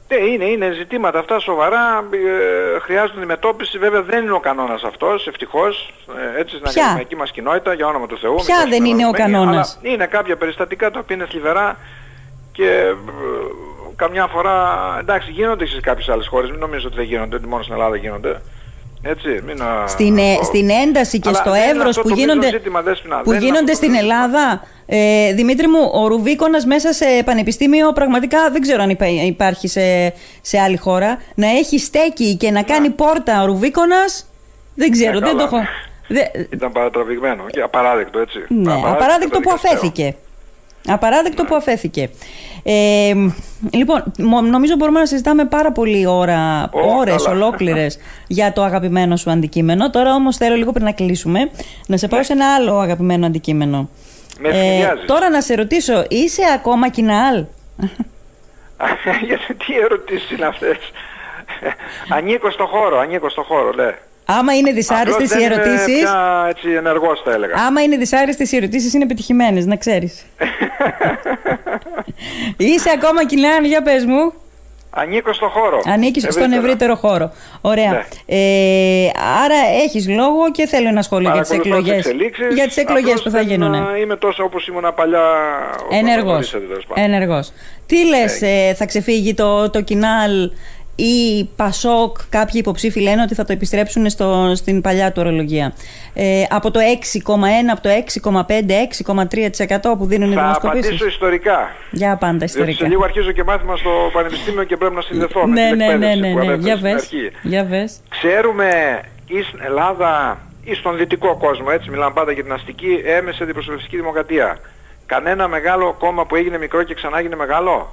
[0.08, 2.04] Ναι, είναι, είναι ζητήματα αυτά σοβαρά,
[2.76, 3.78] ε, χρειάζονται αντιμετώπιση.
[3.78, 5.94] Βέβαια δεν είναι ο κανόνας αυτός, ευτυχώς,
[6.36, 8.34] ε, έτσι στην Ποια; ακαδημαϊκή μας κοινότητα, για όνομα του Θεού.
[8.34, 11.26] Ποια μην το δεν είναι ο συνανασμένοι, κανόνας; αλλά Είναι κάποια περιστατικά τα οποία είναι
[11.26, 11.76] θλιβερά
[12.52, 12.94] και ε,
[13.96, 14.56] καμιά φορά,
[15.00, 17.74] εντάξει γίνονται και σε κάποιες άλλες χώρες, μην νομίζω ότι δεν γίνονται, ότι μόνο στην
[17.74, 18.40] Ελλάδα γίνονται.
[19.02, 20.44] Έτσι, μην, α, Στην, ε, αυτό.
[20.44, 23.16] στην ένταση και Αλλά στο δεν είναι εύρος αυτό που το μείζον γίνονται, ζήτημα, Δέσποινα,
[23.20, 24.14] που δεν είναι γίνονται αυτό το στην ζήτημα.
[24.14, 24.62] Ελλάδα.
[24.86, 30.12] Ε, Δημήτρη μου, ο Ρουβίκονας μέσα σε πανεπιστήμιο πραγματικά δεν ξέρω αν υπά- υπάρχει σε,
[30.40, 31.18] σε άλλη χώρα.
[31.34, 34.26] Να έχει στέκει και να κάνει πόρτα ο Ρουβίκονας,
[34.74, 35.62] δεν ξέρω, Ναι, δεν το καλά.
[35.62, 35.68] έχω...
[36.08, 38.38] δε- Ήταν παρατραβηγμένο και απαράδεκτο έτσι.
[38.48, 39.72] ναι, απαράδεκτο που καταδικαστέο.
[39.72, 40.16] αφέθηκε.
[40.88, 42.10] Απαράδεκτο που αφέθηκε.
[42.62, 43.12] Ε,
[43.72, 47.36] λοιπόν, μο- νομίζω μπορούμε να συζητάμε πάρα πολύ ώρα, Ω, ώρες καλά.
[47.36, 49.90] ολόκληρες για το αγαπημένο σου αντικείμενο.
[49.90, 51.50] Τώρα όμως θέλω λίγο πριν να κλείσουμε
[51.86, 53.88] να σε πάω σε ένα άλλο αγαπημένο αντικείμενο.
[54.38, 55.04] Με ευνηδιάζεις.
[55.06, 57.44] τώρα να σε ρωτήσω, είσαι ακόμα κοινάλ;
[59.26, 60.76] Γιατί τι ερωτήσεις είναι αυτές;
[62.16, 63.94] ανήκω στο χώρο, ανήκω στο χώρο, ναι.
[64.38, 67.54] Άμα είναι δυσάρεστες Απλώς οι δεν είμαι ερωτήσεις, πια έτσι ενεργός θα έλεγα.
[67.66, 70.24] άμα είναι δυσάρεστες οι ερωτήσεις είναι πετυχημένες, να ξέρεις.
[72.56, 74.32] είσαι ακόμα κοινάλ, για πες μου.
[74.94, 75.80] Ανήκω στο χώρο.
[75.86, 76.62] Ανήκεις στον Ευρύτερα.
[76.64, 77.32] ευρύτερο χώρο.
[77.60, 77.90] Ωραία.
[77.90, 78.04] Ναι.
[78.26, 79.10] Ε,
[79.44, 82.06] άρα έχεις λόγο και θέλω ένα σχόλιο για τις Παρακολουθώ τις εκλογές.
[82.06, 82.54] εξελίξεις.
[82.54, 83.74] Για τις εκλογές Απλώς που θα δεν, γίνουν.
[83.74, 85.20] α, Είμαι τόσο όπως ήμουν παλιά.
[85.86, 86.24] όταν Ενεργός.
[86.30, 87.04] γνωρίσατε, τέλος πάντων.
[87.04, 87.52] Ενεργός.
[87.86, 90.50] Τι λες, ε, θα ξεφύγει το, το κοινάλ
[91.00, 95.72] ή Πασόκ, κάποιοι υποψήφοι λένε ότι θα το επιστρέψουν στο, στην παλιά του ορολογία.
[96.14, 96.80] Ε, από το
[97.24, 97.34] 6,1,
[97.72, 97.88] από το
[98.22, 100.60] 6,5, 6,3% που δίνουν οι δημοσκοπήσεις.
[100.60, 101.70] Θα απαντήσω ιστορικά.
[101.90, 102.78] Για πάντα ιστορικά.
[102.84, 105.86] σε λίγο αρχίζω και μάθημα στο πανεπιστήμιο και πρέπει να συνδεθώ ναι, με την ναι,
[105.86, 106.54] ναι, ναι, ναι, ναι.
[106.54, 107.10] Για, βες.
[107.42, 108.00] Για βες.
[108.08, 113.42] Ξέρουμε ή στην Ελλάδα ή στον δυτικό κόσμο, έτσι μιλάμε πάντα για την αστική έμεση
[113.42, 114.58] αντιπροσωπευτική δημοκρατία.
[115.06, 117.92] Κανένα μεγάλο κόμμα που έγινε μικρό και ξανά έγινε μεγάλο;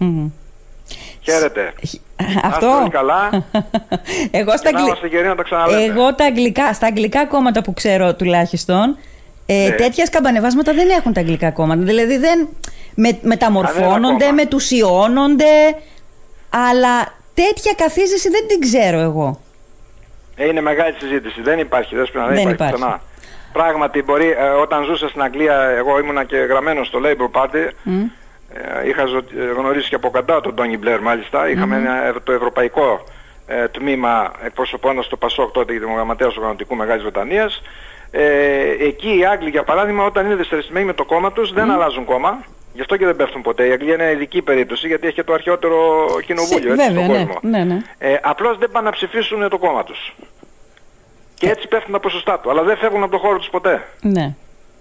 [0.00, 0.30] Mm.
[1.24, 1.72] Χαίρετε.
[2.42, 3.28] Αυτό; καλά.
[4.30, 4.96] Εγώ στα, αγγλικά.
[5.84, 8.96] Εγώ τα αγγλικά, στα αγγλικά κόμματα που ξέρω τουλάχιστον,
[9.46, 9.74] ε, ναι.
[9.74, 11.82] τέτοια σκαμπανεβάσματα δεν έχουν τα αγγλικά κόμματα.
[11.82, 12.48] Δηλαδή δεν
[12.94, 15.76] με, μεταμορφώνονται, μετουσιώνονται,
[16.50, 19.40] αλλά τέτοια καθίζηση δεν την ξέρω εγώ.
[20.36, 21.42] Ε, είναι μεγάλη συζήτηση.
[21.42, 21.94] Δεν υπάρχει.
[21.94, 22.76] Δεν, δεν, δεν υπάρχει.
[22.76, 23.00] υπάρχει.
[23.52, 27.68] Πράγματι, μπορεί, ε, όταν ζούσα στην Αγγλία, εγώ ήμουνα και γραμμένος στο Labour Party.
[27.86, 28.10] Mm.
[28.52, 29.04] Ε, είχα
[29.56, 31.48] γνωρίσει και από κοντά τον Τόνι Μπλερ μάλιστα.
[31.48, 33.04] Είχαμε ένα, το ευρωπαϊκό
[33.46, 37.62] ε, τμήμα εκπροσωπώντας το Πασόκ τότε και δημογραμματέας του Οργανωτικού Μεγάλης Βρετανίας.
[38.10, 42.04] Ε, εκεί οι Άγγλοι για παράδειγμα όταν είναι δυστερεσμένοι με το κόμμα τους δεν αλλάζουν
[42.04, 42.44] κόμμα.
[42.72, 43.66] Γι' αυτό και δεν πέφτουν ποτέ.
[43.66, 47.38] Η Αγγλία είναι ειδική περίπτωση γιατί έχει και το αρχαιότερο κοινοβούλιο έτσι, στον ναι, κόσμο.
[47.40, 47.78] Ναι, ναι.
[47.98, 50.14] Ε, απλώς δεν πάνε να ψηφίσουν το κόμμα τους.
[51.34, 52.50] Και έτσι πέφτουν τα ποσοστά του.
[52.50, 53.86] Αλλά δεν φεύγουν από το χώρο τους ποτέ.
[54.00, 54.34] Ναι.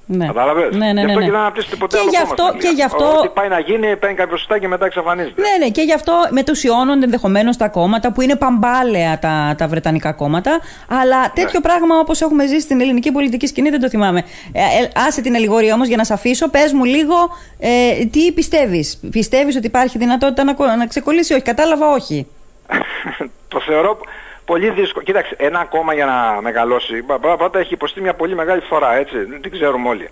[0.06, 0.26] Ναι.
[0.26, 1.26] Κατάλαβες; Ναι, ναι, γι' ναι, αυτό ναι.
[1.26, 3.18] και δεν αναπτύσσεται ποτέ και άλλο γι αυτό, κόμμα και γι' αυτό...
[3.18, 5.42] Ό,τι πάει να γίνει, παίρνει κάποιος σωστά και μετά εξαφανίζεται.
[5.42, 10.12] Ναι, ναι, και γι' αυτό μετουσιώνονται ενδεχομένως τα κόμματα που είναι παμπάλαια τα, τα βρετανικά
[10.12, 10.60] κόμματα.
[10.88, 11.28] Αλλά ναι.
[11.28, 11.70] τέτοιο ναι.
[11.70, 14.24] πράγμα όπως έχουμε ζήσει στην ελληνική πολιτική σκηνή δεν το θυμάμαι.
[14.52, 16.50] Ε, ε, άσε την αλληγορία όμως για να σε αφήσω.
[16.50, 17.16] Πες μου λίγο
[17.60, 22.28] ε, τι πιστεύεις; Πιστεύεις ότι υπάρχει δυνατότητα να, να ξεκολλήσει, Όχι, κατάλαβα, όχι.
[23.48, 23.98] το θεωρώ
[24.46, 25.06] πολύ δύσκολο.
[25.06, 27.04] Κοίταξε, ένα κόμμα για να μεγαλώσει,
[27.38, 30.10] πρώτα έχει υποστεί μια πολύ μεγάλη φορά, έτσι, δεν την ξέρουμε όλοι.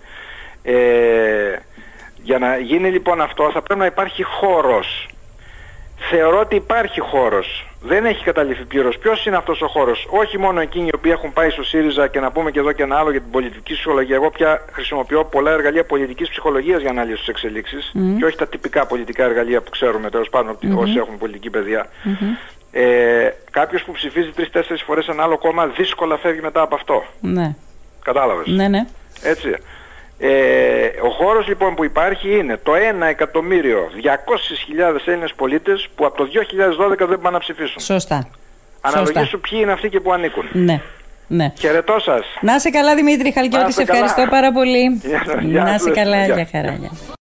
[0.64, 1.56] Ε,
[2.24, 5.08] για να γίνει λοιπόν αυτό θα πρέπει να υπάρχει χώρος.
[6.10, 7.66] Θεωρώ ότι υπάρχει χώρος.
[7.82, 8.98] Δεν έχει καταληφθεί πλήρως.
[8.98, 12.20] Ποιος είναι αυτός ο χώρος; Όχι μόνο εκείνοι οι οποίοι έχουν πάει στο ΣΥΡΙΖΑ και
[12.20, 14.16] να πούμε και εδώ και ένα άλλο για την πολιτική ψυχολογία.
[14.16, 18.48] Εγώ πια χρησιμοποιώ πολλά εργαλεία πολιτικής ψυχολογίας για να λύσω τις εξελίξεις και όχι τα
[18.48, 20.78] τυπικά πολιτικά εργαλεία που ξέρουμε τέλος πάντων mm-hmm.
[20.78, 21.90] όσοι έχουν πολιτική παιδεία.
[22.72, 27.04] Ε, κάποιος που ψηφίζει τρεις-τέσσερις φορές ένα άλλο κόμμα δύσκολα φεύγει μετά από αυτό.
[27.22, 27.56] Ναι.
[28.04, 28.86] Κατάλαβες; Ναι, ναι.
[29.24, 29.56] Έτσι.
[30.18, 36.18] Ε, ο χώρος λοιπόν που υπάρχει είναι το 1 εκατομμύριο 200.000 Έλληνες πολίτες που από
[36.18, 37.80] το 2012 δεν πάνε να ψηφίσουν.
[37.82, 38.28] Σωστά.
[38.82, 40.46] Αναλογήσου ποιοι είναι αυτοί και που ανήκουν.
[40.52, 40.82] Ναι.
[41.28, 41.54] Ναι.
[41.60, 42.26] Χαιρετώ σας.
[42.42, 45.02] Να είσαι καλά Δημήτρη Χαλκιώτης, σε ευχαριστώ πάρα πολύ.
[45.42, 46.80] να είσαι καλά, για χαρά.